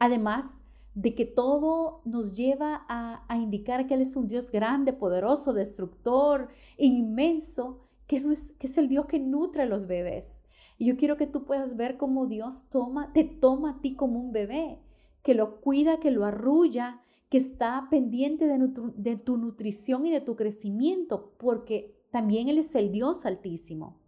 además 0.00 0.62
de 0.94 1.14
que 1.14 1.26
todo 1.26 2.02
nos 2.04 2.34
lleva 2.34 2.84
a, 2.88 3.36
indicar 3.36 3.86
que 3.86 3.94
Él 3.94 4.00
es 4.00 4.16
un 4.16 4.26
Dios 4.26 4.50
grande, 4.50 4.92
poderoso, 4.92 5.52
destructor, 5.52 6.48
inmenso, 6.76 7.86
que 8.08 8.20
que 8.20 8.66
es 8.66 8.78
el 8.78 8.88
Dios 8.88 9.06
que 9.06 9.20
nutre 9.20 9.62
a 9.62 9.66
los 9.66 9.86
bebés. 9.86 10.42
Yo 10.78 10.96
quiero 10.96 11.16
que 11.16 11.26
tú 11.26 11.44
puedas 11.44 11.76
ver 11.76 11.96
cómo 11.96 12.26
Dios 12.26 12.66
toma, 12.68 13.12
te 13.12 13.24
toma 13.24 13.70
a 13.70 13.80
ti 13.80 13.94
como 13.94 14.18
un 14.18 14.32
bebé, 14.32 14.80
que 15.22 15.34
lo 15.34 15.60
cuida, 15.60 16.00
que 16.00 16.10
lo 16.10 16.24
arrulla, 16.24 17.00
que 17.28 17.38
está 17.38 17.88
pendiente 17.90 18.46
de, 18.46 18.58
de 18.96 19.16
tu 19.16 19.36
nutrición 19.36 20.04
y 20.06 20.10
de 20.10 20.20
tu 20.20 20.36
crecimiento, 20.36 21.32
porque 21.38 21.96
también 22.10 22.48
Él 22.48 22.58
es 22.58 22.74
el 22.74 22.92
Dios 22.92 23.24
altísimo. 23.24 24.00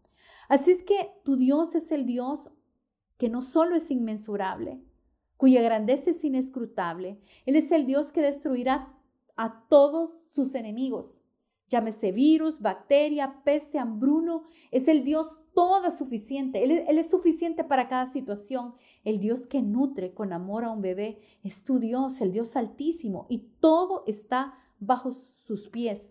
Así 0.49 0.71
es 0.73 0.83
que 0.83 1.11
tu 1.25 1.37
Dios 1.37 1.75
es 1.75 1.91
el 1.93 2.05
Dios 2.05 2.51
que 3.17 3.29
no 3.29 3.43
solo 3.43 3.77
es 3.77 3.91
inmensurable, 3.91 4.83
cuya 5.37 5.63
grandeza 5.63 6.11
es 6.11 6.25
inescrutable, 6.25 7.21
Él 7.47 7.57
es 7.57 7.73
el 7.73 7.87
Dios 7.87 8.13
que 8.13 8.21
destruirá 8.21 8.95
a 9.37 9.67
todos 9.69 10.11
sus 10.11 10.55
enemigos. 10.55 11.21
Llámese 11.69 12.13
virus, 12.13 12.61
bacteria, 12.61 13.43
peste, 13.45 13.79
hambruno. 13.79 14.45
Es 14.71 14.89
el 14.89 15.05
Dios 15.05 15.41
toda 15.55 15.91
suficiente. 15.91 16.63
Él, 16.63 16.85
él, 16.87 16.99
es 16.99 17.11
suficiente 17.11 17.65
para 17.65 17.89
cada 17.89 18.07
situación. 18.07 18.75
El 19.03 19.19
Dios 19.19 19.47
que 19.47 19.63
nutre 19.63 20.13
con 20.13 20.33
amor 20.33 20.65
a 20.65 20.71
un 20.71 20.83
bebé 20.83 21.19
es 21.43 21.65
tu 21.65 21.79
Dios, 21.79 22.21
el 22.21 22.33
Dios 22.33 22.57
altísimo. 22.57 23.27
Y 23.29 23.39
todo 23.61 24.05
está 24.07 24.55
bajo 24.79 25.13
sus 25.13 25.69
pies. 25.69 26.11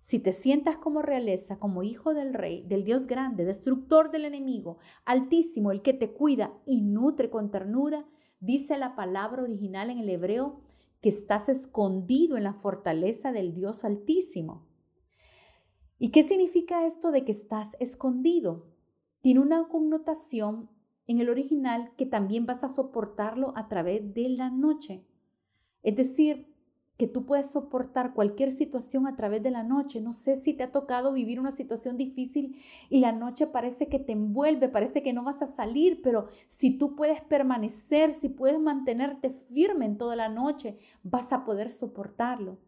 Si 0.00 0.20
te 0.20 0.32
sientas 0.32 0.78
como 0.78 1.02
realeza, 1.02 1.58
como 1.58 1.82
hijo 1.82 2.14
del 2.14 2.32
rey, 2.32 2.62
del 2.62 2.84
Dios 2.84 3.06
grande, 3.06 3.44
destructor 3.44 4.10
del 4.10 4.24
enemigo, 4.24 4.78
altísimo, 5.04 5.70
el 5.70 5.82
que 5.82 5.92
te 5.92 6.12
cuida 6.12 6.54
y 6.64 6.80
nutre 6.80 7.30
con 7.30 7.50
ternura, 7.50 8.06
dice 8.40 8.78
la 8.78 8.94
palabra 8.96 9.42
original 9.42 9.90
en 9.90 9.98
el 9.98 10.08
hebreo 10.08 10.60
que 11.02 11.08
estás 11.08 11.48
escondido 11.48 12.36
en 12.36 12.44
la 12.44 12.54
fortaleza 12.54 13.32
del 13.32 13.54
Dios 13.54 13.84
altísimo. 13.84 14.67
¿Y 15.98 16.10
qué 16.10 16.22
significa 16.22 16.86
esto 16.86 17.10
de 17.10 17.24
que 17.24 17.32
estás 17.32 17.76
escondido? 17.80 18.66
Tiene 19.20 19.40
una 19.40 19.66
connotación 19.66 20.70
en 21.08 21.18
el 21.18 21.28
original 21.28 21.92
que 21.96 22.06
también 22.06 22.46
vas 22.46 22.62
a 22.62 22.68
soportarlo 22.68 23.52
a 23.56 23.66
través 23.68 24.14
de 24.14 24.28
la 24.28 24.48
noche. 24.48 25.04
Es 25.82 25.96
decir, 25.96 26.46
que 26.98 27.08
tú 27.08 27.26
puedes 27.26 27.50
soportar 27.50 28.12
cualquier 28.12 28.52
situación 28.52 29.06
a 29.06 29.16
través 29.16 29.42
de 29.42 29.50
la 29.50 29.64
noche. 29.64 30.00
No 30.00 30.12
sé 30.12 30.36
si 30.36 30.52
te 30.52 30.64
ha 30.64 30.72
tocado 30.72 31.12
vivir 31.12 31.40
una 31.40 31.50
situación 31.52 31.96
difícil 31.96 32.60
y 32.90 33.00
la 33.00 33.12
noche 33.12 33.46
parece 33.46 33.88
que 33.88 33.98
te 33.98 34.12
envuelve, 34.12 34.68
parece 34.68 35.02
que 35.02 35.12
no 35.12 35.24
vas 35.24 35.42
a 35.42 35.46
salir, 35.46 36.00
pero 36.02 36.26
si 36.48 36.76
tú 36.76 36.94
puedes 36.94 37.22
permanecer, 37.22 38.14
si 38.14 38.28
puedes 38.28 38.60
mantenerte 38.60 39.30
firme 39.30 39.86
en 39.86 39.96
toda 39.96 40.14
la 40.14 40.28
noche, 40.28 40.78
vas 41.02 41.32
a 41.32 41.44
poder 41.44 41.70
soportarlo. 41.70 42.58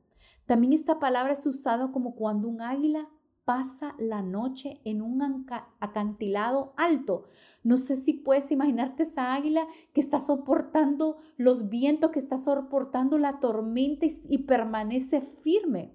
También 0.47 0.73
esta 0.73 0.99
palabra 0.99 1.33
es 1.33 1.47
usada 1.47 1.93
como 1.93 2.15
cuando 2.15 2.49
un 2.49 2.61
águila 2.61 3.09
pasa 3.51 3.97
la 3.99 4.23
noche 4.23 4.81
en 4.85 5.03
un 5.03 5.45
acantilado 5.81 6.73
alto. 6.77 7.25
No 7.65 7.77
sé 7.77 7.97
si 7.97 8.13
puedes 8.13 8.53
imaginarte 8.53 9.03
esa 9.03 9.35
águila 9.35 9.67
que 9.93 10.01
está 10.01 10.21
soportando 10.21 11.17
los 11.37 11.69
vientos, 11.69 12.13
que 12.13 12.21
está 12.21 12.39
soportando 12.39 13.19
la 13.19 13.41
tormenta 13.41 14.07
y, 14.07 14.39
permanece 14.39 15.21
firme. 15.21 15.93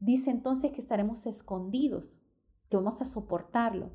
Dice 0.00 0.32
entonces 0.32 0.72
que 0.72 0.80
estaremos 0.80 1.26
escondidos, 1.26 2.18
que 2.68 2.76
vamos 2.76 3.00
a 3.00 3.06
soportarlo. 3.06 3.92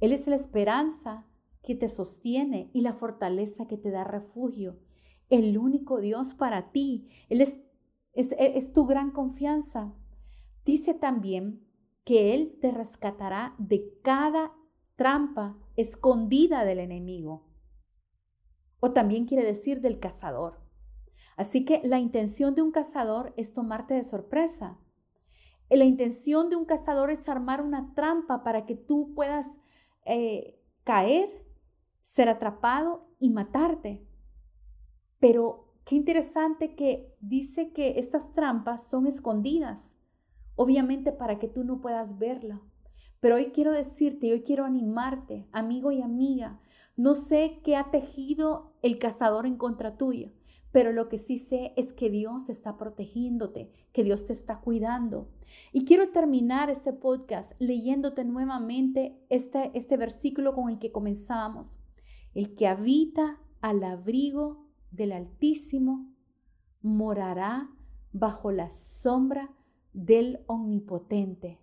Él 0.00 0.10
es 0.10 0.26
la 0.26 0.34
esperanza 0.34 1.28
que 1.62 1.76
te 1.76 1.88
sostiene 1.88 2.68
y 2.72 2.80
la 2.80 2.94
fortaleza 2.94 3.66
que 3.66 3.76
te 3.76 3.92
da 3.92 4.02
refugio. 4.02 4.80
El 5.28 5.56
único 5.56 6.00
Dios 6.00 6.34
para 6.34 6.72
ti. 6.72 7.06
Él 7.28 7.40
es, 7.40 7.62
es, 8.12 8.72
tu 8.72 8.86
gran 8.86 9.12
confianza. 9.12 9.94
Dice 10.64 10.94
también 10.94 11.64
que 12.04 12.34
Él 12.34 12.58
te 12.60 12.70
rescatará 12.70 13.54
de 13.58 13.98
cada 14.02 14.52
trampa 14.96 15.56
escondida 15.76 16.64
del 16.64 16.78
enemigo. 16.78 17.46
O 18.80 18.90
también 18.90 19.26
quiere 19.26 19.44
decir 19.44 19.80
del 19.80 19.98
cazador. 19.98 20.60
Así 21.36 21.64
que 21.64 21.80
la 21.84 21.98
intención 21.98 22.54
de 22.54 22.62
un 22.62 22.70
cazador 22.70 23.32
es 23.36 23.52
tomarte 23.52 23.94
de 23.94 24.04
sorpresa. 24.04 24.78
La 25.70 25.84
intención 25.84 26.50
de 26.50 26.56
un 26.56 26.66
cazador 26.66 27.10
es 27.10 27.28
armar 27.28 27.62
una 27.62 27.94
trampa 27.94 28.44
para 28.44 28.66
que 28.66 28.76
tú 28.76 29.14
puedas 29.14 29.60
eh, 30.04 30.60
caer, 30.84 31.28
ser 32.02 32.28
atrapado 32.28 33.08
y 33.18 33.30
matarte. 33.30 34.06
Pero 35.18 35.72
qué 35.84 35.96
interesante 35.96 36.76
que 36.76 37.16
dice 37.20 37.72
que 37.72 37.98
estas 37.98 38.32
trampas 38.32 38.88
son 38.88 39.06
escondidas 39.06 39.93
obviamente 40.56 41.12
para 41.12 41.38
que 41.38 41.48
tú 41.48 41.64
no 41.64 41.80
puedas 41.80 42.18
verla. 42.18 42.60
Pero 43.20 43.36
hoy 43.36 43.46
quiero 43.46 43.72
decirte, 43.72 44.32
hoy 44.32 44.42
quiero 44.42 44.64
animarte, 44.64 45.46
amigo 45.52 45.92
y 45.92 46.02
amiga, 46.02 46.60
no 46.96 47.14
sé 47.14 47.60
qué 47.64 47.76
ha 47.76 47.90
tejido 47.90 48.74
el 48.82 48.98
cazador 48.98 49.46
en 49.46 49.56
contra 49.56 49.96
tuya, 49.96 50.30
pero 50.72 50.92
lo 50.92 51.08
que 51.08 51.18
sí 51.18 51.38
sé 51.38 51.72
es 51.76 51.92
que 51.92 52.10
Dios 52.10 52.50
está 52.50 52.76
protegiéndote, 52.76 53.72
que 53.92 54.04
Dios 54.04 54.26
te 54.26 54.32
está 54.32 54.60
cuidando. 54.60 55.30
Y 55.72 55.84
quiero 55.84 56.10
terminar 56.10 56.68
este 56.68 56.92
podcast 56.92 57.60
leyéndote 57.60 58.24
nuevamente 58.24 59.18
este, 59.28 59.70
este 59.74 59.96
versículo 59.96 60.52
con 60.52 60.68
el 60.68 60.78
que 60.78 60.92
comenzamos. 60.92 61.78
El 62.34 62.54
que 62.56 62.66
habita 62.66 63.40
al 63.60 63.82
abrigo 63.84 64.66
del 64.90 65.12
Altísimo 65.12 66.12
morará 66.82 67.70
bajo 68.12 68.52
la 68.52 68.68
sombra 68.68 69.54
del 69.94 70.44
Omnipotente. 70.46 71.60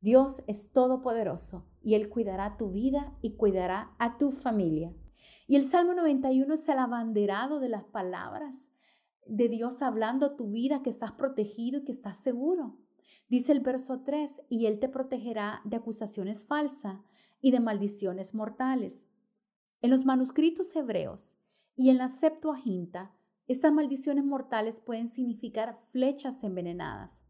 Dios 0.00 0.42
es 0.46 0.72
todopoderoso 0.72 1.66
y 1.82 1.94
Él 1.94 2.08
cuidará 2.08 2.56
tu 2.56 2.70
vida 2.70 3.18
y 3.20 3.34
cuidará 3.34 3.92
a 3.98 4.16
tu 4.16 4.30
familia. 4.30 4.94
Y 5.46 5.56
el 5.56 5.66
Salmo 5.66 5.92
91 5.92 6.54
es 6.54 6.68
el 6.68 6.78
abanderado 6.78 7.58
de 7.58 7.68
las 7.68 7.84
palabras 7.84 8.70
de 9.26 9.48
Dios 9.48 9.82
hablando 9.82 10.26
a 10.26 10.36
tu 10.36 10.50
vida, 10.50 10.82
que 10.82 10.90
estás 10.90 11.12
protegido 11.12 11.80
y 11.80 11.84
que 11.84 11.92
estás 11.92 12.16
seguro. 12.16 12.76
Dice 13.28 13.52
el 13.52 13.60
verso 13.60 14.02
3, 14.02 14.42
y 14.48 14.66
Él 14.66 14.78
te 14.78 14.88
protegerá 14.88 15.60
de 15.64 15.76
acusaciones 15.76 16.46
falsas 16.46 17.00
y 17.40 17.50
de 17.50 17.60
maldiciones 17.60 18.34
mortales. 18.34 19.06
En 19.82 19.90
los 19.90 20.06
manuscritos 20.06 20.74
hebreos 20.74 21.36
y 21.76 21.90
en 21.90 21.98
la 21.98 22.08
Septuaginta, 22.08 23.14
estas 23.46 23.72
maldiciones 23.72 24.24
mortales 24.24 24.80
pueden 24.80 25.08
significar 25.08 25.76
flechas 25.90 26.42
envenenadas. 26.42 27.24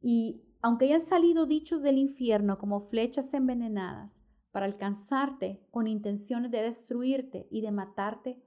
Y 0.00 0.42
aunque 0.60 0.86
hayan 0.86 1.00
salido 1.00 1.46
dichos 1.46 1.82
del 1.82 1.98
infierno 1.98 2.58
como 2.58 2.80
flechas 2.80 3.32
envenenadas, 3.34 4.22
para 4.50 4.66
alcanzarte 4.66 5.64
con 5.70 5.86
intenciones 5.86 6.50
de 6.50 6.62
destruirte 6.62 7.46
y 7.50 7.60
de 7.60 7.70
matarte, 7.70 8.42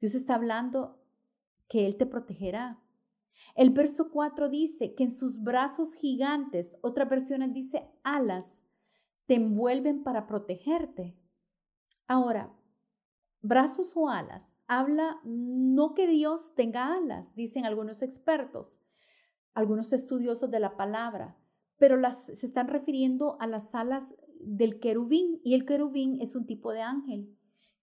Dios 0.00 0.14
está 0.14 0.34
hablando 0.34 0.98
que 1.68 1.86
Él 1.86 1.96
te 1.96 2.06
protegerá. 2.06 2.80
El 3.54 3.70
verso 3.70 4.10
4 4.10 4.48
dice 4.48 4.94
que 4.94 5.04
en 5.04 5.10
sus 5.10 5.42
brazos 5.42 5.94
gigantes, 5.94 6.78
otras 6.80 7.08
versiones 7.08 7.52
dice 7.52 7.90
alas, 8.02 8.62
te 9.26 9.34
envuelven 9.34 10.02
para 10.02 10.26
protegerte. 10.26 11.16
Ahora, 12.06 12.52
brazos 13.40 13.92
o 13.96 14.08
alas, 14.08 14.54
habla 14.66 15.20
no 15.24 15.94
que 15.94 16.06
Dios 16.06 16.54
tenga 16.54 16.94
alas, 16.94 17.34
dicen 17.34 17.64
algunos 17.64 18.02
expertos, 18.02 18.80
algunos 19.54 19.92
estudiosos 19.92 20.50
de 20.50 20.60
la 20.60 20.76
palabra, 20.76 21.36
pero 21.78 21.96
las, 21.96 22.26
se 22.26 22.46
están 22.46 22.68
refiriendo 22.68 23.36
a 23.40 23.46
las 23.46 23.74
alas 23.74 24.14
del 24.40 24.80
querubín 24.80 25.40
y 25.44 25.54
el 25.54 25.64
querubín 25.64 26.20
es 26.20 26.34
un 26.34 26.46
tipo 26.46 26.72
de 26.72 26.82
ángel 26.82 27.36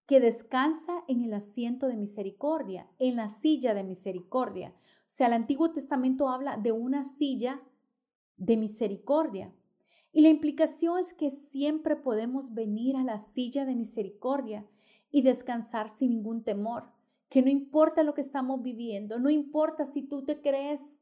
que 0.05 0.19
descansa 0.19 1.03
en 1.07 1.21
el 1.21 1.33
asiento 1.33 1.87
de 1.87 1.95
misericordia, 1.95 2.89
en 2.97 3.15
la 3.15 3.27
silla 3.27 3.75
de 3.75 3.83
misericordia. 3.83 4.73
O 5.01 5.03
sea, 5.05 5.27
el 5.27 5.33
Antiguo 5.33 5.69
Testamento 5.69 6.29
habla 6.29 6.57
de 6.57 6.71
una 6.71 7.03
silla 7.03 7.61
de 8.35 8.57
misericordia. 8.57 9.53
Y 10.11 10.21
la 10.21 10.29
implicación 10.29 10.97
es 10.97 11.13
que 11.13 11.29
siempre 11.29 11.95
podemos 11.95 12.55
venir 12.55 12.95
a 12.95 13.03
la 13.03 13.19
silla 13.19 13.65
de 13.65 13.75
misericordia 13.75 14.65
y 15.11 15.21
descansar 15.21 15.89
sin 15.89 16.09
ningún 16.09 16.43
temor, 16.43 16.91
que 17.29 17.41
no 17.43 17.49
importa 17.49 18.01
lo 18.01 18.15
que 18.15 18.21
estamos 18.21 18.63
viviendo, 18.63 19.19
no 19.19 19.29
importa 19.29 19.85
si 19.85 20.01
tú 20.01 20.25
te 20.25 20.41
crees 20.41 20.97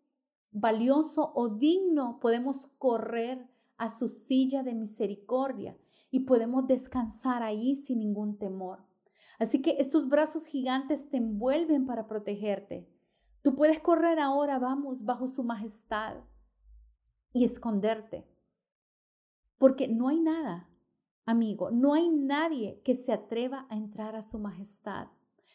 valioso 0.52 1.32
o 1.36 1.50
digno, 1.50 2.20
podemos 2.20 2.68
correr 2.78 3.50
a 3.78 3.90
su 3.90 4.08
silla 4.08 4.64
de 4.64 4.74
misericordia 4.74 5.78
y 6.10 6.22
podemos 6.22 6.68
descansar 6.68 7.44
ahí 7.44 7.76
sin 7.76 8.00
ningún 8.00 8.38
temor. 8.38 8.86
Así 9.40 9.62
que 9.62 9.78
estos 9.80 10.08
brazos 10.08 10.48
gigantes 10.48 11.10
te 11.10 11.18
envuelven 11.18 11.86
para 11.86 12.08
protegerte. 12.08 12.90
Tú 13.44 13.56
puedes 13.56 13.80
correr 13.80 14.20
ahora, 14.20 14.58
vamos, 14.58 15.06
bajo 15.06 15.28
su 15.28 15.44
majestad 15.44 16.18
y 17.34 17.44
esconderte. 17.44 18.28
Porque 19.58 19.88
no 19.88 20.10
hay 20.10 20.20
nada, 20.20 20.70
amigo, 21.26 21.72
no 21.72 21.94
hay 21.94 22.10
nadie 22.10 22.82
que 22.84 22.96
se 22.96 23.14
atreva 23.14 23.68
a 23.70 23.76
entrar 23.76 24.16
a 24.16 24.22
su 24.22 24.40
majestad. 24.40 25.08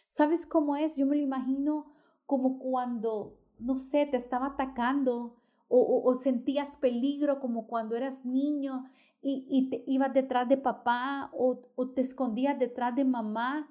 ¿Sabes 0.07 0.47
cómo 0.47 0.77
es? 0.77 0.97
Yo 0.97 1.07
me 1.07 1.17
lo 1.17 1.23
imagino 1.23 1.93
como 2.27 2.59
cuando, 2.59 3.41
no 3.65 3.77
sé, 3.77 4.07
te 4.07 4.17
estaba 4.17 4.47
atacando 4.49 5.37
o, 5.75 6.15
sentías 6.15 6.77
peligro 6.77 7.41
como 7.41 7.67
cuando 7.67 7.97
eras 7.97 8.27
niño 8.27 8.85
y, 9.23 9.71
te 9.71 9.85
ibas 9.87 10.13
detrás 10.13 10.47
de 10.47 10.59
papá 10.59 11.31
o, 11.33 11.63
o 11.77 11.89
te 11.91 12.03
escondías 12.03 12.59
detrás 12.59 12.95
de 12.95 13.07
mamá 13.07 13.71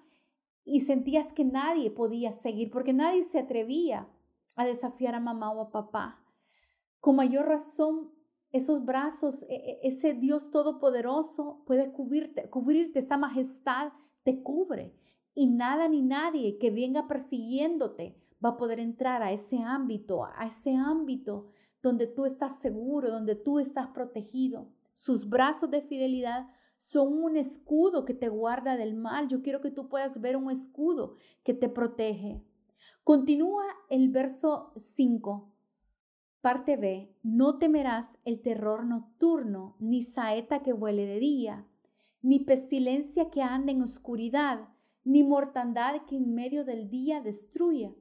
y 0.64 0.80
sentías 0.80 1.32
que 1.32 1.44
nadie 1.44 1.92
podía 1.92 2.32
seguir 2.32 2.72
porque 2.72 2.94
nadie 2.94 3.22
se 3.22 3.40
atrevía 3.40 4.08
a 4.56 4.66
desafiar 4.66 5.14
a 5.14 5.20
mamá 5.20 5.52
o 5.52 5.62
a 5.62 5.72
papá. 5.72 6.24
Con 7.00 7.16
mayor 7.16 7.48
razón, 7.48 8.12
esos 8.52 8.84
brazos, 8.84 9.44
e, 9.44 9.56
e, 9.56 9.80
ese 9.84 10.14
Dios 10.14 10.52
todopoderoso 10.52 11.64
puede 11.66 11.92
cubrirte, 11.92 12.50
cubrirte, 12.50 13.00
esa 13.00 13.18
majestad 13.18 13.94
te 14.24 14.42
cubre 14.44 14.94
y 15.34 15.48
nada 15.48 15.88
ni 15.88 16.02
nadie 16.02 16.58
que 16.58 16.72
venga 16.72 17.08
persiguiéndote 17.08 18.18
va 18.44 18.50
a 18.50 18.58
poder 18.58 18.80
entrar 18.80 19.22
a 19.24 19.32
ese 19.32 19.60
ámbito, 19.60 20.26
a 20.26 20.48
ese 20.48 20.76
ámbito 20.76 21.48
donde 21.82 22.08
tú 22.08 22.26
estás 22.26 22.60
seguro, 22.60 23.10
donde 23.10 23.36
tú 23.36 23.60
estás 23.60 23.88
protegido. 23.90 24.70
Sus 24.94 25.30
brazos 25.30 25.72
de 25.72 25.82
fidelidad 25.82 26.48
son 26.78 27.24
un 27.24 27.38
escudo 27.38 28.06
que 28.06 28.14
te 28.14 28.30
guarda 28.30 28.78
del 28.78 28.96
mal. 28.96 29.28
Yo 29.28 29.42
quiero 29.42 29.62
que 29.62 29.72
tú 29.72 29.88
puedas 29.88 30.22
ver 30.22 30.36
un 30.36 30.50
escudo 30.50 31.16
que 31.44 31.54
te 31.54 31.70
protege. 31.70 32.44
Continúa 33.04 33.64
el 33.90 34.10
verso 34.10 34.74
5, 34.76 35.52
parte 36.42 36.78
B. 36.78 37.16
No 37.24 37.58
temerás 37.58 38.20
el 38.26 38.42
terror 38.42 38.86
nocturno, 38.86 39.76
ni 39.80 40.02
saeta 40.02 40.62
que 40.62 40.74
vuele 40.74 41.06
de 41.06 41.20
día, 41.20 41.68
ni 42.22 42.40
pestilencia 42.40 43.30
que 43.32 43.42
ande 43.42 43.72
en 43.72 43.82
oscuridad, 43.82 44.70
ni 45.04 45.24
mortandad 45.24 46.06
que 46.08 46.18
en 46.18 46.34
medio 46.34 46.64
del 46.64 46.90
día 46.90 47.22
destruya. 47.22 47.92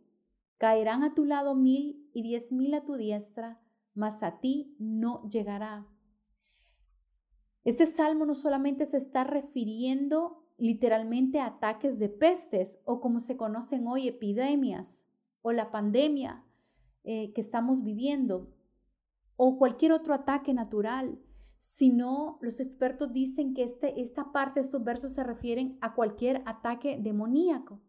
Caerán 0.61 1.05
a 1.05 1.14
tu 1.14 1.25
lado 1.25 1.55
mil 1.55 2.07
y 2.12 2.20
diez 2.20 2.53
mil 2.53 2.75
a 2.75 2.85
tu 2.85 2.96
diestra, 2.96 3.59
mas 3.94 4.23
a 4.23 4.40
ti 4.40 4.77
no 4.79 5.27
llegará. 5.31 5.88
Este 7.64 7.87
salmo 7.87 8.27
no 8.27 8.35
solamente 8.35 8.85
se 8.85 8.99
está 8.99 9.25
refiriendo 9.25 10.44
literalmente 10.59 11.40
a 11.40 11.46
ataques 11.46 11.99
de 11.99 12.11
pestes 12.11 12.79
o 12.85 13.01
como 13.01 13.20
se 13.20 13.38
conocen 13.38 13.87
hoy 13.87 14.07
epidemias 14.07 15.07
o 15.40 15.53
la 15.53 15.70
pandemia 15.70 16.44
eh, 17.05 17.33
que 17.33 17.40
estamos 17.40 17.83
viviendo 17.83 18.55
o 19.37 19.57
cualquier 19.57 19.92
otro 19.92 20.12
ataque 20.12 20.53
natural, 20.53 21.18
sino 21.59 22.38
los 22.42 22.61
expertos 22.61 23.14
dicen 23.14 23.55
que 23.55 23.62
este, 23.62 23.99
esta 24.03 24.31
parte 24.31 24.61
de 24.61 24.66
estos 24.66 24.85
versos 24.85 25.14
se 25.14 25.25
refieren 25.25 25.79
a 25.81 25.94
cualquier 25.94 26.42
ataque 26.44 26.99
demoníaco. 27.01 27.81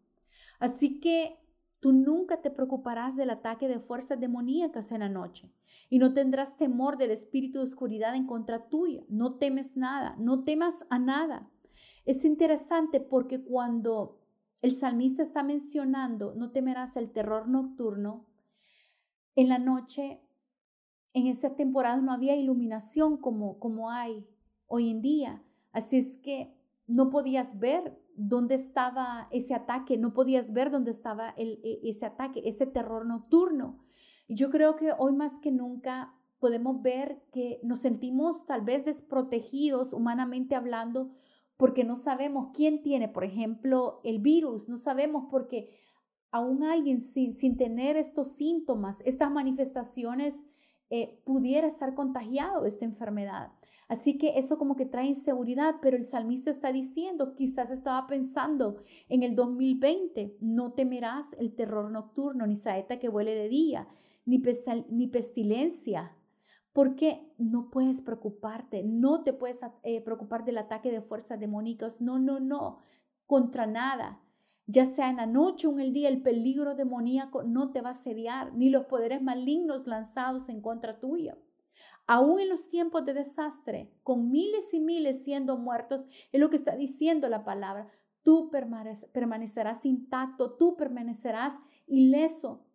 Así 0.58 1.00
que 1.00 1.41
Tú 1.82 1.92
nunca 1.92 2.40
te 2.40 2.52
preocuparás 2.52 3.16
del 3.16 3.30
ataque 3.30 3.66
de 3.66 3.80
fuerzas 3.80 4.20
demoníacas 4.20 4.92
en 4.92 5.00
la 5.00 5.08
noche 5.08 5.52
y 5.90 5.98
no 5.98 6.14
tendrás 6.14 6.56
temor 6.56 6.96
del 6.96 7.10
espíritu 7.10 7.58
de 7.58 7.64
oscuridad 7.64 8.14
en 8.14 8.24
contra 8.24 8.68
tuya. 8.68 9.02
No 9.08 9.34
temes 9.34 9.76
nada, 9.76 10.14
no 10.16 10.44
temas 10.44 10.86
a 10.90 11.00
nada. 11.00 11.50
Es 12.04 12.24
interesante 12.24 13.00
porque 13.00 13.42
cuando 13.42 14.20
el 14.60 14.76
salmista 14.76 15.24
está 15.24 15.42
mencionando, 15.42 16.36
no 16.36 16.52
temerás 16.52 16.96
el 16.96 17.10
terror 17.10 17.48
nocturno, 17.48 18.28
en 19.34 19.48
la 19.48 19.58
noche, 19.58 20.20
en 21.14 21.26
esa 21.26 21.56
temporada 21.56 22.00
no 22.00 22.12
había 22.12 22.36
iluminación 22.36 23.16
como, 23.16 23.58
como 23.58 23.90
hay 23.90 24.24
hoy 24.68 24.88
en 24.88 25.02
día. 25.02 25.42
Así 25.72 25.96
es 25.96 26.16
que 26.16 26.54
no 26.86 27.10
podías 27.10 27.58
ver 27.58 28.00
dónde 28.16 28.54
estaba 28.54 29.28
ese 29.30 29.54
ataque, 29.54 29.98
no 29.98 30.12
podías 30.12 30.52
ver 30.52 30.70
dónde 30.70 30.90
estaba 30.90 31.30
el, 31.30 31.60
e, 31.62 31.80
ese 31.84 32.06
ataque, 32.06 32.42
ese 32.44 32.66
terror 32.66 33.06
nocturno. 33.06 33.78
Y 34.28 34.34
yo 34.36 34.50
creo 34.50 34.76
que 34.76 34.92
hoy 34.96 35.12
más 35.12 35.38
que 35.38 35.50
nunca 35.50 36.14
podemos 36.38 36.82
ver 36.82 37.22
que 37.32 37.60
nos 37.62 37.78
sentimos 37.78 38.46
tal 38.46 38.62
vez 38.62 38.84
desprotegidos 38.84 39.92
humanamente 39.92 40.54
hablando 40.54 41.12
porque 41.56 41.84
no 41.84 41.94
sabemos 41.94 42.48
quién 42.54 42.82
tiene, 42.82 43.08
por 43.08 43.24
ejemplo, 43.24 44.00
el 44.02 44.18
virus, 44.18 44.68
no 44.68 44.76
sabemos 44.76 45.26
porque 45.30 45.70
aún 46.32 46.64
alguien 46.64 47.00
sin, 47.00 47.32
sin 47.32 47.56
tener 47.56 47.96
estos 47.96 48.28
síntomas, 48.28 49.02
estas 49.04 49.30
manifestaciones, 49.30 50.44
eh, 50.90 51.22
pudiera 51.24 51.66
estar 51.66 51.94
contagiado 51.94 52.62
de 52.62 52.68
esta 52.68 52.84
enfermedad. 52.84 53.52
Así 53.88 54.16
que 54.16 54.38
eso 54.38 54.58
como 54.58 54.76
que 54.76 54.86
trae 54.86 55.06
inseguridad, 55.06 55.76
pero 55.82 55.96
el 55.96 56.04
salmista 56.04 56.50
está 56.50 56.72
diciendo, 56.72 57.34
quizás 57.34 57.70
estaba 57.70 58.06
pensando 58.06 58.76
en 59.08 59.22
el 59.22 59.34
2020, 59.34 60.36
no 60.40 60.72
temerás 60.72 61.34
el 61.38 61.54
terror 61.54 61.90
nocturno, 61.90 62.46
ni 62.46 62.56
saeta 62.56 62.98
que 62.98 63.08
vuele 63.08 63.34
de 63.34 63.48
día, 63.48 63.88
ni, 64.24 64.40
ni 64.88 65.06
pestilencia, 65.08 66.16
porque 66.72 67.32
no 67.38 67.70
puedes 67.70 68.00
preocuparte, 68.00 68.82
no 68.82 69.22
te 69.22 69.32
puedes 69.32 69.60
eh, 69.82 70.00
preocupar 70.00 70.44
del 70.44 70.58
ataque 70.58 70.90
de 70.90 71.02
fuerzas 71.02 71.38
demónicas, 71.38 72.00
no, 72.00 72.18
no, 72.18 72.40
no, 72.40 72.78
contra 73.26 73.66
nada. 73.66 74.20
ya 74.66 74.86
sea 74.86 75.10
en 75.10 75.16
la 75.16 75.26
noche 75.26 75.66
o 75.66 75.72
en 75.72 75.80
el 75.80 75.92
día, 75.92 76.08
el 76.08 76.22
peligro 76.22 76.74
demoníaco 76.74 77.42
no 77.42 77.72
te 77.72 77.82
va 77.82 77.88
a 77.88 77.92
asediar, 77.92 78.54
ni 78.54 78.70
los 78.70 78.86
poderes 78.86 79.20
malignos 79.20 79.86
lanzados 79.86 80.48
en 80.48 80.62
contra 80.62 80.98
tuya. 81.00 81.36
Aún 82.06 82.40
en 82.40 82.48
los 82.48 82.68
tiempos 82.68 83.04
de 83.04 83.14
desastre, 83.14 83.92
con 84.02 84.30
miles 84.30 84.74
y 84.74 84.80
miles 84.80 85.22
siendo 85.24 85.56
muertos, 85.56 86.06
es 86.32 86.40
lo 86.40 86.50
que 86.50 86.56
está 86.56 86.76
diciendo 86.76 87.28
la 87.28 87.44
palabra, 87.44 87.88
tú 88.22 88.50
permanecerás 88.50 89.84
intacto, 89.86 90.52
tú 90.56 90.76
permanecerás 90.76 91.54
ileso. 91.86 92.66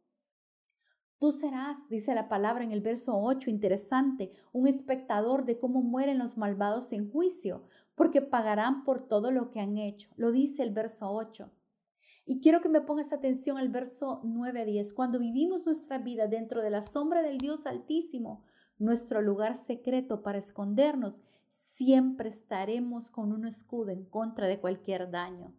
Tú 1.19 1.31
serás, 1.31 1.89
dice 1.89 2.13
la 2.13 2.29
palabra 2.29 2.63
en 2.63 2.71
el 2.71 2.81
verso 2.81 3.17
8, 3.19 3.49
interesante, 3.49 4.31
un 4.53 4.67
espectador 4.67 5.45
de 5.45 5.57
cómo 5.57 5.81
mueren 5.81 6.19
los 6.19 6.37
malvados 6.37 6.93
en 6.93 7.09
juicio, 7.09 7.63
porque 7.95 8.21
pagarán 8.21 8.83
por 8.83 9.01
todo 9.01 9.31
lo 9.31 9.49
que 9.49 9.59
han 9.59 9.77
hecho. 9.77 10.11
Lo 10.15 10.31
dice 10.31 10.61
el 10.61 10.71
verso 10.71 11.11
8. 11.11 11.51
Y 12.29 12.39
quiero 12.39 12.61
que 12.61 12.69
me 12.69 12.81
pongas 12.81 13.13
atención 13.13 13.57
al 13.57 13.69
verso 13.69 14.21
9 14.25 14.61
a 14.61 14.65
10. 14.65 14.93
Cuando 14.93 15.17
vivimos 15.17 15.65
nuestra 15.65 15.97
vida 15.97 16.27
dentro 16.27 16.61
de 16.61 16.69
la 16.69 16.83
sombra 16.83 17.23
del 17.23 17.39
Dios 17.39 17.65
Altísimo, 17.65 18.43
nuestro 18.79 19.21
lugar 19.21 19.55
secreto 19.55 20.21
para 20.21 20.37
escondernos, 20.37 21.21
siempre 21.49 22.29
estaremos 22.29 23.09
con 23.09 23.31
un 23.31 23.45
escudo 23.45 23.91
en 23.91 24.05
contra 24.05 24.47
de 24.47 24.59
cualquier 24.59 25.09
daño. 25.09 25.53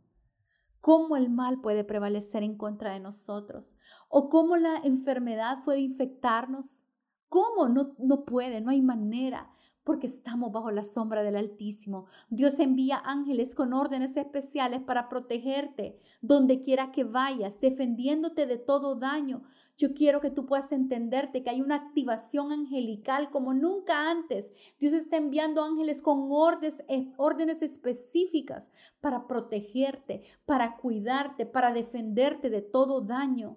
¿Cómo 0.80 1.16
el 1.16 1.28
mal 1.28 1.60
puede 1.60 1.84
prevalecer 1.84 2.42
en 2.42 2.56
contra 2.56 2.92
de 2.92 3.00
nosotros? 3.00 3.76
¿O 4.08 4.28
cómo 4.28 4.56
la 4.56 4.76
enfermedad 4.84 5.58
puede 5.64 5.80
infectarnos? 5.80 6.86
¿Cómo? 7.28 7.68
No, 7.68 7.94
no 7.98 8.24
puede, 8.24 8.60
no 8.60 8.70
hay 8.70 8.80
manera 8.80 9.50
porque 9.88 10.06
estamos 10.06 10.52
bajo 10.52 10.70
la 10.70 10.84
sombra 10.84 11.22
del 11.22 11.34
Altísimo. 11.34 12.04
Dios 12.28 12.60
envía 12.60 13.00
ángeles 13.02 13.54
con 13.54 13.72
órdenes 13.72 14.18
especiales 14.18 14.82
para 14.82 15.08
protegerte 15.08 15.98
donde 16.20 16.60
quiera 16.60 16.92
que 16.92 17.04
vayas, 17.04 17.58
defendiéndote 17.58 18.44
de 18.44 18.58
todo 18.58 18.96
daño. 18.96 19.44
Yo 19.78 19.94
quiero 19.94 20.20
que 20.20 20.30
tú 20.30 20.44
puedas 20.44 20.72
entenderte 20.72 21.42
que 21.42 21.48
hay 21.48 21.62
una 21.62 21.76
activación 21.76 22.52
angelical 22.52 23.30
como 23.30 23.54
nunca 23.54 24.10
antes. 24.10 24.52
Dios 24.78 24.92
está 24.92 25.16
enviando 25.16 25.64
ángeles 25.64 26.02
con 26.02 26.28
órdenes, 26.32 26.84
eh, 26.88 27.10
órdenes 27.16 27.62
específicas 27.62 28.70
para 29.00 29.26
protegerte, 29.26 30.20
para 30.44 30.76
cuidarte, 30.76 31.46
para 31.46 31.72
defenderte 31.72 32.50
de 32.50 32.60
todo 32.60 33.00
daño. 33.00 33.56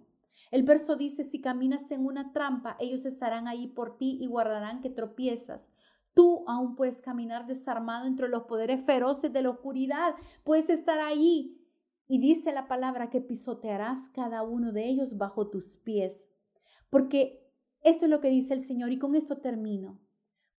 El 0.49 0.63
verso 0.63 0.95
dice, 0.95 1.25
si 1.25 1.41
caminas 1.41 1.91
en 1.91 2.05
una 2.05 2.31
trampa, 2.31 2.77
ellos 2.79 3.05
estarán 3.05 3.49
ahí 3.49 3.67
por 3.67 3.97
ti 3.97 4.17
y 4.21 4.27
guardarán 4.27 4.79
que 4.79 4.89
tropiezas. 4.89 5.69
Tú 6.13 6.43
aún 6.47 6.75
puedes 6.75 7.01
caminar 7.01 7.47
desarmado 7.47 8.05
entre 8.05 8.27
los 8.27 8.43
poderes 8.43 8.85
feroces 8.85 9.31
de 9.31 9.41
la 9.41 9.51
oscuridad. 9.51 10.15
Puedes 10.43 10.69
estar 10.69 10.99
ahí. 10.99 11.57
Y 12.07 12.19
dice 12.19 12.51
la 12.51 12.67
palabra 12.67 13.09
que 13.09 13.21
pisotearás 13.21 14.09
cada 14.09 14.43
uno 14.43 14.73
de 14.73 14.87
ellos 14.87 15.17
bajo 15.17 15.49
tus 15.49 15.77
pies. 15.77 16.29
Porque 16.89 17.49
esto 17.83 18.05
es 18.05 18.11
lo 18.11 18.19
que 18.19 18.29
dice 18.29 18.53
el 18.53 18.59
Señor 18.59 18.91
y 18.91 18.99
con 18.99 19.15
esto 19.15 19.37
termino. 19.37 19.99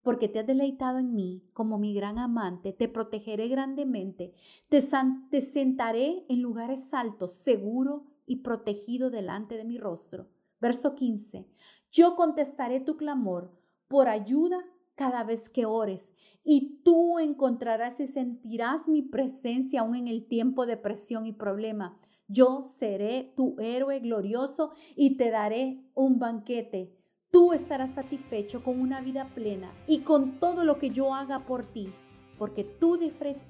Porque 0.03 0.29
te 0.29 0.41
has 0.41 0.47
deleitado 0.47 0.99
en 0.99 1.15
mí 1.15 1.45
como 1.53 1.79
mi 1.79 1.95
gran 1.95 2.19
amante, 2.19 2.73
te 2.73 2.89
protegeré 2.89 3.47
grandemente, 3.49 4.35
te, 4.69 4.83
te 5.31 5.43
sentaré 5.43 6.25
en 6.29 6.43
lugares 6.43 6.93
altos, 6.93 7.35
seguro 7.35 8.07
y 8.27 8.37
protegido 8.37 9.11
delante 9.11 9.57
de 9.57 9.65
mi 9.65 9.79
rostro. 9.79 10.29
Verso 10.61 10.97
15. 10.97 11.47
Yo 11.93 12.17
contestaré 12.17 12.81
tu 12.81 12.97
clamor 12.97 13.53
por 13.87 14.09
ayuda 14.09 14.59
cada 14.95 15.25
vez 15.25 15.49
que 15.49 15.67
ores 15.67 16.15
y 16.45 16.81
tú 16.85 17.19
encontrarás 17.19 18.01
y 18.01 18.07
sentirás 18.07 18.89
mi 18.89 19.03
presencia 19.03 19.81
aún 19.81 19.97
en 19.97 20.09
el 20.09 20.27
tiempo 20.27 20.67
de 20.67 20.77
presión 20.77 21.27
y 21.27 21.33
problema. 21.33 21.99
Yo 22.29 22.63
seré 22.65 23.33
tu 23.37 23.57
héroe 23.61 24.01
glorioso 24.01 24.73
y 24.97 25.17
te 25.17 25.31
daré 25.31 25.85
un 25.95 26.19
banquete. 26.19 26.97
Tú 27.31 27.53
estarás 27.53 27.95
satisfecho 27.95 28.63
con 28.63 28.81
una 28.81 29.01
vida 29.01 29.29
plena 29.35 29.73
y 29.87 30.01
con 30.01 30.39
todo 30.39 30.65
lo 30.65 30.79
que 30.79 30.91
yo 30.91 31.15
haga 31.15 31.47
por 31.47 31.73
ti, 31.73 31.93
porque 32.39 32.65
tú 32.65 32.99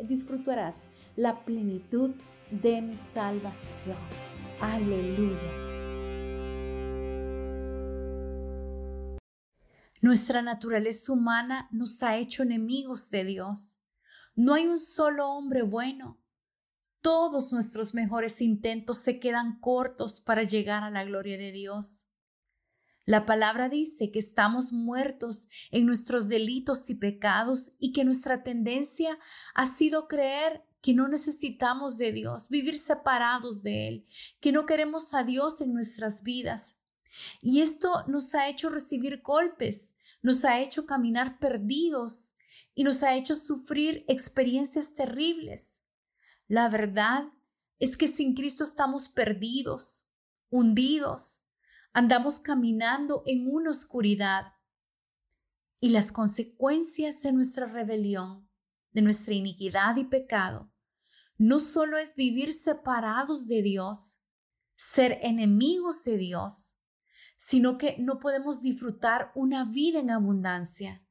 disfrutarás 0.03 0.87
la 1.17 1.45
plenitud 1.45 2.13
de 2.51 2.81
mi 2.81 2.97
salvación. 2.97 3.97
Aleluya. 4.61 5.72
Nuestra 10.03 10.43
naturaleza 10.43 11.13
humana 11.13 11.69
nos 11.71 12.03
ha 12.03 12.17
hecho 12.17 12.43
enemigos 12.43 13.11
de 13.11 13.23
Dios. 13.23 13.79
No 14.35 14.55
hay 14.55 14.67
un 14.67 14.81
solo 14.81 15.31
hombre 15.31 15.63
bueno. 15.63 16.21
Todos 17.01 17.53
nuestros 17.53 17.95
mejores 17.95 18.41
intentos 18.41 18.99
se 18.99 19.21
quedan 19.21 19.61
cortos 19.61 20.19
para 20.19 20.43
llegar 20.43 20.83
a 20.83 20.91
la 20.91 21.05
gloria 21.05 21.39
de 21.39 21.53
Dios. 21.53 22.09
La 23.07 23.25
palabra 23.27 23.69
dice 23.69 24.11
que 24.11 24.19
estamos 24.19 24.73
muertos 24.73 25.49
en 25.71 25.87
nuestros 25.87 26.29
delitos 26.29 26.91
y 26.91 26.97
pecados 26.97 27.77
y 27.79 27.93
que 27.93 28.05
nuestra 28.05 28.43
tendencia 28.43 29.21
ha 29.55 29.67
sido 29.67 30.09
creer 30.09 30.65
que 30.81 30.95
no 30.95 31.07
necesitamos 31.07 31.97
de 31.99 32.11
Dios, 32.11 32.49
vivir 32.49 32.77
separados 32.77 33.63
de 33.63 33.87
Él, 33.87 34.07
que 34.41 34.51
no 34.51 34.67
queremos 34.67 35.15
a 35.15 35.23
Dios 35.23 35.61
en 35.61 35.73
nuestras 35.73 36.25
vidas. 36.25 36.82
Y 37.41 37.61
esto 37.61 38.05
nos 38.07 38.35
ha 38.35 38.49
hecho 38.49 38.71
recibir 38.71 39.23
golpes, 39.23 39.97
nos 40.23 40.45
ha 40.45 40.61
hecho 40.61 40.87
caminar 40.87 41.39
perdidos 41.39 42.35
y 42.75 42.85
nos 42.85 43.03
ha 43.03 43.15
hecho 43.15 43.35
sufrir 43.35 44.05
experiencias 44.09 44.95
terribles. 44.95 45.83
La 46.49 46.69
verdad 46.69 47.25
es 47.79 47.97
que 47.97 48.09
sin 48.09 48.35
Cristo 48.35 48.65
estamos 48.65 49.09
perdidos, 49.09 50.07
hundidos, 50.51 51.45
andamos 51.93 52.41
caminando 52.41 53.23
en 53.27 53.49
una 53.49 53.71
oscuridad. 53.71 54.53
Y 55.81 55.89
las 55.89 56.13
consecuencias 56.13 57.23
de 57.23 57.33
nuestra 57.33 57.67
rebelión, 57.67 58.49
de 58.93 59.03
nuestra 59.03 59.35
iniquidad 59.35 59.97
y 59.97 60.05
pecado, 60.05 60.71
no 61.39 61.59
solo 61.59 61.99
es 61.99 62.15
vivir 62.15 62.53
separados 62.53 63.49
de 63.49 63.63
Dios, 63.63 64.21
ser 64.77 65.19
enemigos 65.23 66.05
de 66.05 66.19
Dios, 66.19 66.77
sino 67.45 67.77
que 67.77 67.97
no 67.99 68.21
podemos 68.21 68.63
disfrutar 68.63 69.33
una 69.35 69.65
vida 69.65 69.99
en 69.99 70.13
abundancia. 70.13 71.05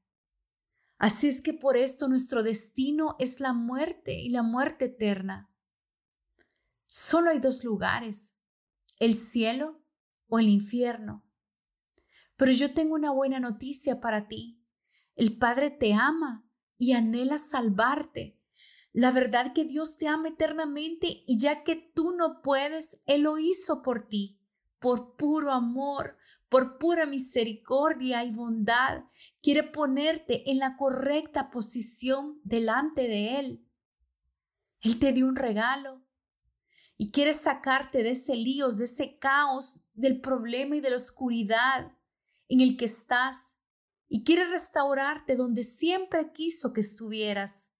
Así 0.97 1.27
es 1.27 1.41
que 1.41 1.53
por 1.53 1.75
esto 1.75 2.07
nuestro 2.07 2.41
destino 2.41 3.17
es 3.19 3.41
la 3.41 3.51
muerte 3.51 4.13
y 4.13 4.29
la 4.29 4.41
muerte 4.41 4.85
eterna. 4.85 5.51
Solo 6.87 7.31
hay 7.31 7.39
dos 7.39 7.65
lugares, 7.65 8.37
el 8.97 9.13
cielo 9.13 9.83
o 10.29 10.39
el 10.39 10.47
infierno. 10.47 11.25
Pero 12.37 12.53
yo 12.53 12.71
tengo 12.71 12.95
una 12.95 13.11
buena 13.11 13.41
noticia 13.41 13.99
para 13.99 14.29
ti. 14.29 14.63
El 15.15 15.37
Padre 15.37 15.69
te 15.69 15.93
ama 15.93 16.47
y 16.77 16.93
anhela 16.93 17.39
salvarte. 17.39 18.39
La 18.93 19.11
verdad 19.11 19.51
que 19.53 19.65
Dios 19.65 19.97
te 19.97 20.07
ama 20.07 20.29
eternamente 20.29 21.25
y 21.27 21.37
ya 21.37 21.65
que 21.65 21.75
tú 21.75 22.13
no 22.15 22.41
puedes, 22.41 23.03
Él 23.05 23.23
lo 23.23 23.37
hizo 23.37 23.81
por 23.81 24.07
ti 24.07 24.40
por 24.81 25.15
puro 25.15 25.51
amor, 25.51 26.17
por 26.49 26.79
pura 26.79 27.05
misericordia 27.05 28.25
y 28.25 28.31
bondad, 28.31 29.03
quiere 29.41 29.63
ponerte 29.63 30.49
en 30.51 30.57
la 30.57 30.75
correcta 30.75 31.51
posición 31.51 32.41
delante 32.43 33.07
de 33.07 33.39
Él. 33.39 33.65
Él 34.81 34.97
te 34.97 35.13
dio 35.13 35.27
un 35.27 35.35
regalo 35.35 36.01
y 36.97 37.11
quiere 37.11 37.33
sacarte 37.33 38.01
de 38.01 38.11
ese 38.11 38.35
lío, 38.35 38.69
de 38.69 38.85
ese 38.85 39.19
caos, 39.19 39.83
del 39.93 40.19
problema 40.19 40.75
y 40.75 40.81
de 40.81 40.89
la 40.89 40.95
oscuridad 40.95 41.95
en 42.49 42.59
el 42.59 42.75
que 42.75 42.85
estás. 42.85 43.59
Y 44.09 44.23
quiere 44.23 44.45
restaurarte 44.45 45.35
donde 45.35 45.63
siempre 45.63 46.31
quiso 46.33 46.73
que 46.73 46.81
estuvieras. 46.81 47.71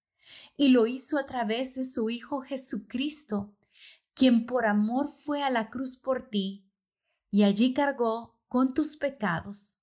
Y 0.56 0.68
lo 0.68 0.86
hizo 0.86 1.18
a 1.18 1.26
través 1.26 1.74
de 1.74 1.84
su 1.84 2.10
Hijo 2.10 2.42
Jesucristo, 2.42 3.54
quien 4.14 4.46
por 4.46 4.66
amor 4.66 5.08
fue 5.08 5.42
a 5.42 5.50
la 5.50 5.68
cruz 5.68 5.96
por 5.96 6.30
ti 6.30 6.68
y 7.32 7.44
allí 7.44 7.72
cargó 7.72 8.38
con 8.46 8.74
tus 8.74 8.96
pecados, 8.96 9.80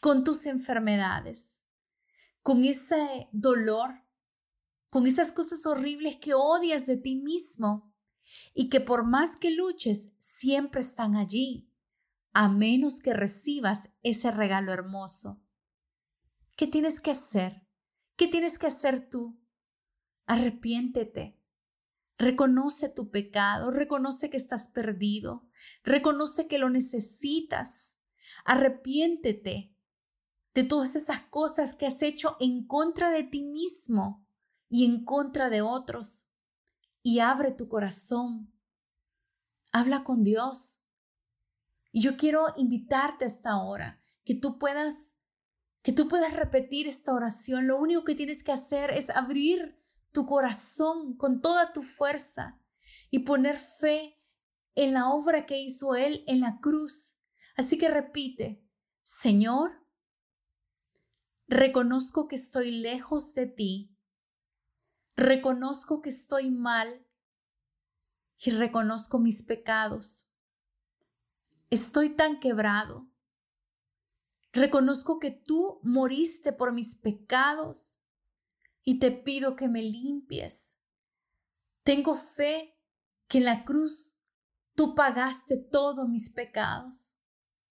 con 0.00 0.22
tus 0.22 0.46
enfermedades, 0.46 1.62
con 2.42 2.62
ese 2.62 3.28
dolor, 3.32 4.06
con 4.88 5.06
esas 5.06 5.32
cosas 5.32 5.66
horribles 5.66 6.16
que 6.16 6.32
odias 6.32 6.86
de 6.86 6.96
ti 6.96 7.16
mismo 7.16 7.92
y 8.54 8.68
que 8.68 8.80
por 8.80 9.04
más 9.04 9.36
que 9.36 9.50
luches 9.50 10.12
siempre 10.20 10.80
están 10.80 11.16
allí, 11.16 11.68
a 12.32 12.48
menos 12.48 13.00
que 13.00 13.14
recibas 13.14 13.90
ese 14.04 14.30
regalo 14.30 14.72
hermoso. 14.72 15.42
¿Qué 16.56 16.68
tienes 16.68 17.00
que 17.00 17.10
hacer? 17.10 17.66
¿Qué 18.14 18.28
tienes 18.28 18.58
que 18.58 18.68
hacer 18.68 19.10
tú? 19.10 19.42
Arrepiéntete 20.26 21.39
Reconoce 22.20 22.90
tu 22.90 23.10
pecado, 23.10 23.70
reconoce 23.70 24.28
que 24.28 24.36
estás 24.36 24.68
perdido, 24.68 25.48
reconoce 25.82 26.46
que 26.48 26.58
lo 26.58 26.68
necesitas. 26.68 27.96
Arrepiéntete 28.44 29.74
de 30.54 30.64
todas 30.64 30.96
esas 30.96 31.22
cosas 31.22 31.72
que 31.72 31.86
has 31.86 32.02
hecho 32.02 32.36
en 32.38 32.66
contra 32.66 33.10
de 33.10 33.24
ti 33.24 33.42
mismo 33.42 34.26
y 34.68 34.84
en 34.84 35.04
contra 35.04 35.48
de 35.48 35.62
otros. 35.62 36.26
Y 37.02 37.20
abre 37.20 37.52
tu 37.52 37.68
corazón 37.68 38.52
Habla 39.72 40.02
con 40.02 40.24
Dios. 40.24 40.80
Y 41.92 42.02
yo 42.02 42.16
quiero 42.16 42.52
invitarte 42.56 43.24
a 43.24 43.28
esta 43.28 43.56
hora, 43.62 44.02
que 44.24 44.34
tú 44.34 44.58
puedas 44.58 45.16
que 45.82 45.92
tú 45.92 46.08
puedas 46.08 46.34
repetir 46.34 46.86
esta 46.86 47.14
oración. 47.14 47.66
Lo 47.66 47.78
único 47.78 48.04
que 48.04 48.14
tienes 48.14 48.42
que 48.42 48.52
hacer 48.52 48.90
es 48.90 49.08
abrir 49.08 49.79
tu 50.12 50.26
corazón 50.26 51.16
con 51.16 51.40
toda 51.40 51.72
tu 51.72 51.82
fuerza 51.82 52.60
y 53.10 53.20
poner 53.20 53.56
fe 53.56 54.20
en 54.74 54.94
la 54.94 55.10
obra 55.10 55.46
que 55.46 55.58
hizo 55.58 55.94
Él 55.94 56.24
en 56.26 56.40
la 56.40 56.58
cruz. 56.60 57.16
Así 57.56 57.78
que 57.78 57.88
repite, 57.88 58.64
Señor, 59.02 59.72
reconozco 61.46 62.28
que 62.28 62.36
estoy 62.36 62.70
lejos 62.70 63.34
de 63.34 63.46
ti, 63.46 63.96
reconozco 65.16 66.00
que 66.00 66.08
estoy 66.08 66.50
mal 66.50 67.06
y 68.38 68.50
reconozco 68.50 69.18
mis 69.18 69.42
pecados. 69.42 70.28
Estoy 71.68 72.16
tan 72.16 72.40
quebrado. 72.40 73.08
Reconozco 74.52 75.20
que 75.20 75.30
tú 75.30 75.78
moriste 75.82 76.52
por 76.52 76.72
mis 76.72 76.96
pecados 76.96 77.99
y 78.90 78.98
te 78.98 79.12
pido 79.12 79.54
que 79.54 79.68
me 79.68 79.82
limpies. 79.82 80.80
Tengo 81.84 82.16
fe 82.16 82.76
que 83.28 83.38
en 83.38 83.44
la 83.44 83.64
cruz 83.64 84.16
tú 84.74 84.96
pagaste 84.96 85.58
todos 85.58 86.08
mis 86.08 86.28
pecados. 86.28 87.16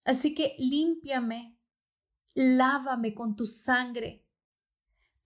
Así 0.02 0.34
que 0.34 0.56
límpiame, 0.58 1.58
lávame 2.32 3.12
con 3.12 3.36
tu 3.36 3.44
sangre. 3.44 4.24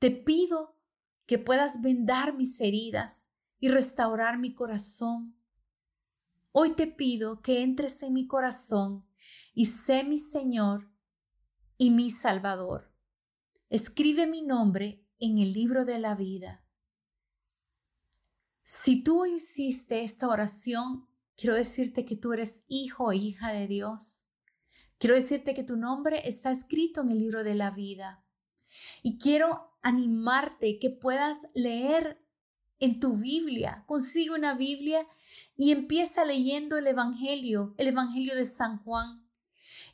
Te 0.00 0.10
pido 0.10 0.76
que 1.26 1.38
puedas 1.38 1.80
vendar 1.80 2.36
mis 2.36 2.60
heridas 2.60 3.30
y 3.60 3.68
restaurar 3.68 4.36
mi 4.36 4.52
corazón. 4.52 5.38
Hoy 6.50 6.72
te 6.72 6.88
pido 6.88 7.40
que 7.40 7.62
entres 7.62 8.02
en 8.02 8.14
mi 8.14 8.26
corazón 8.26 9.06
y 9.54 9.66
sé 9.66 10.02
mi 10.02 10.18
Señor 10.18 10.90
y 11.78 11.92
mi 11.92 12.10
Salvador. 12.10 12.92
Escribe 13.70 14.26
mi 14.26 14.42
nombre 14.42 15.03
en 15.18 15.38
el 15.38 15.52
libro 15.52 15.84
de 15.84 15.98
la 15.98 16.14
vida. 16.14 16.64
Si 18.62 19.02
tú 19.02 19.26
hiciste 19.26 20.04
esta 20.04 20.28
oración, 20.28 21.06
quiero 21.36 21.54
decirte 21.54 22.04
que 22.04 22.16
tú 22.16 22.32
eres 22.32 22.64
hijo 22.68 23.04
o 23.04 23.12
hija 23.12 23.52
de 23.52 23.66
Dios. 23.66 24.24
Quiero 24.98 25.14
decirte 25.14 25.54
que 25.54 25.64
tu 25.64 25.76
nombre 25.76 26.26
está 26.26 26.50
escrito 26.50 27.02
en 27.02 27.10
el 27.10 27.18
libro 27.18 27.44
de 27.44 27.54
la 27.54 27.70
vida. 27.70 28.24
Y 29.02 29.18
quiero 29.18 29.70
animarte 29.82 30.78
que 30.78 30.90
puedas 30.90 31.48
leer 31.54 32.24
en 32.80 33.00
tu 33.00 33.18
Biblia. 33.18 33.84
Consigue 33.86 34.30
una 34.30 34.54
Biblia 34.54 35.06
y 35.56 35.70
empieza 35.70 36.24
leyendo 36.24 36.76
el 36.78 36.86
Evangelio, 36.86 37.74
el 37.78 37.88
Evangelio 37.88 38.34
de 38.34 38.44
San 38.44 38.78
Juan. 38.82 39.28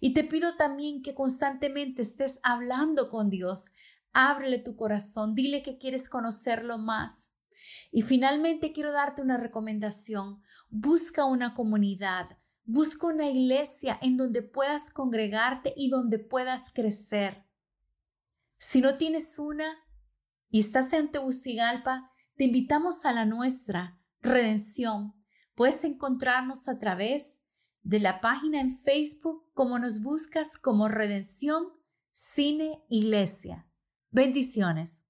Y 0.00 0.14
te 0.14 0.24
pido 0.24 0.56
también 0.56 1.02
que 1.02 1.14
constantemente 1.14 2.02
estés 2.02 2.40
hablando 2.42 3.08
con 3.08 3.30
Dios. 3.30 3.72
Ábrele 4.12 4.58
tu 4.58 4.76
corazón, 4.76 5.34
dile 5.34 5.62
que 5.62 5.78
quieres 5.78 6.08
conocerlo 6.08 6.78
más. 6.78 7.32
Y 7.92 8.02
finalmente 8.02 8.72
quiero 8.72 8.92
darte 8.92 9.22
una 9.22 9.36
recomendación. 9.36 10.42
Busca 10.68 11.24
una 11.24 11.54
comunidad, 11.54 12.38
busca 12.64 13.06
una 13.06 13.28
iglesia 13.28 13.98
en 14.00 14.16
donde 14.16 14.42
puedas 14.42 14.90
congregarte 14.90 15.72
y 15.76 15.88
donde 15.88 16.18
puedas 16.18 16.70
crecer. 16.72 17.44
Si 18.58 18.80
no 18.80 18.96
tienes 18.98 19.38
una 19.38 19.76
y 20.50 20.60
estás 20.60 20.92
en 20.92 21.10
Tegucigalpa, 21.10 22.10
te 22.36 22.44
invitamos 22.44 23.04
a 23.04 23.12
la 23.12 23.24
nuestra, 23.24 23.98
Redención. 24.22 25.14
Puedes 25.54 25.82
encontrarnos 25.84 26.68
a 26.68 26.78
través 26.78 27.42
de 27.82 28.00
la 28.00 28.20
página 28.20 28.60
en 28.60 28.70
Facebook 28.70 29.50
como 29.54 29.78
nos 29.78 30.02
buscas 30.02 30.58
como 30.58 30.88
Redención 30.88 31.68
Cine 32.12 32.84
Iglesia. 32.88 33.69
Bendiciones. 34.12 35.04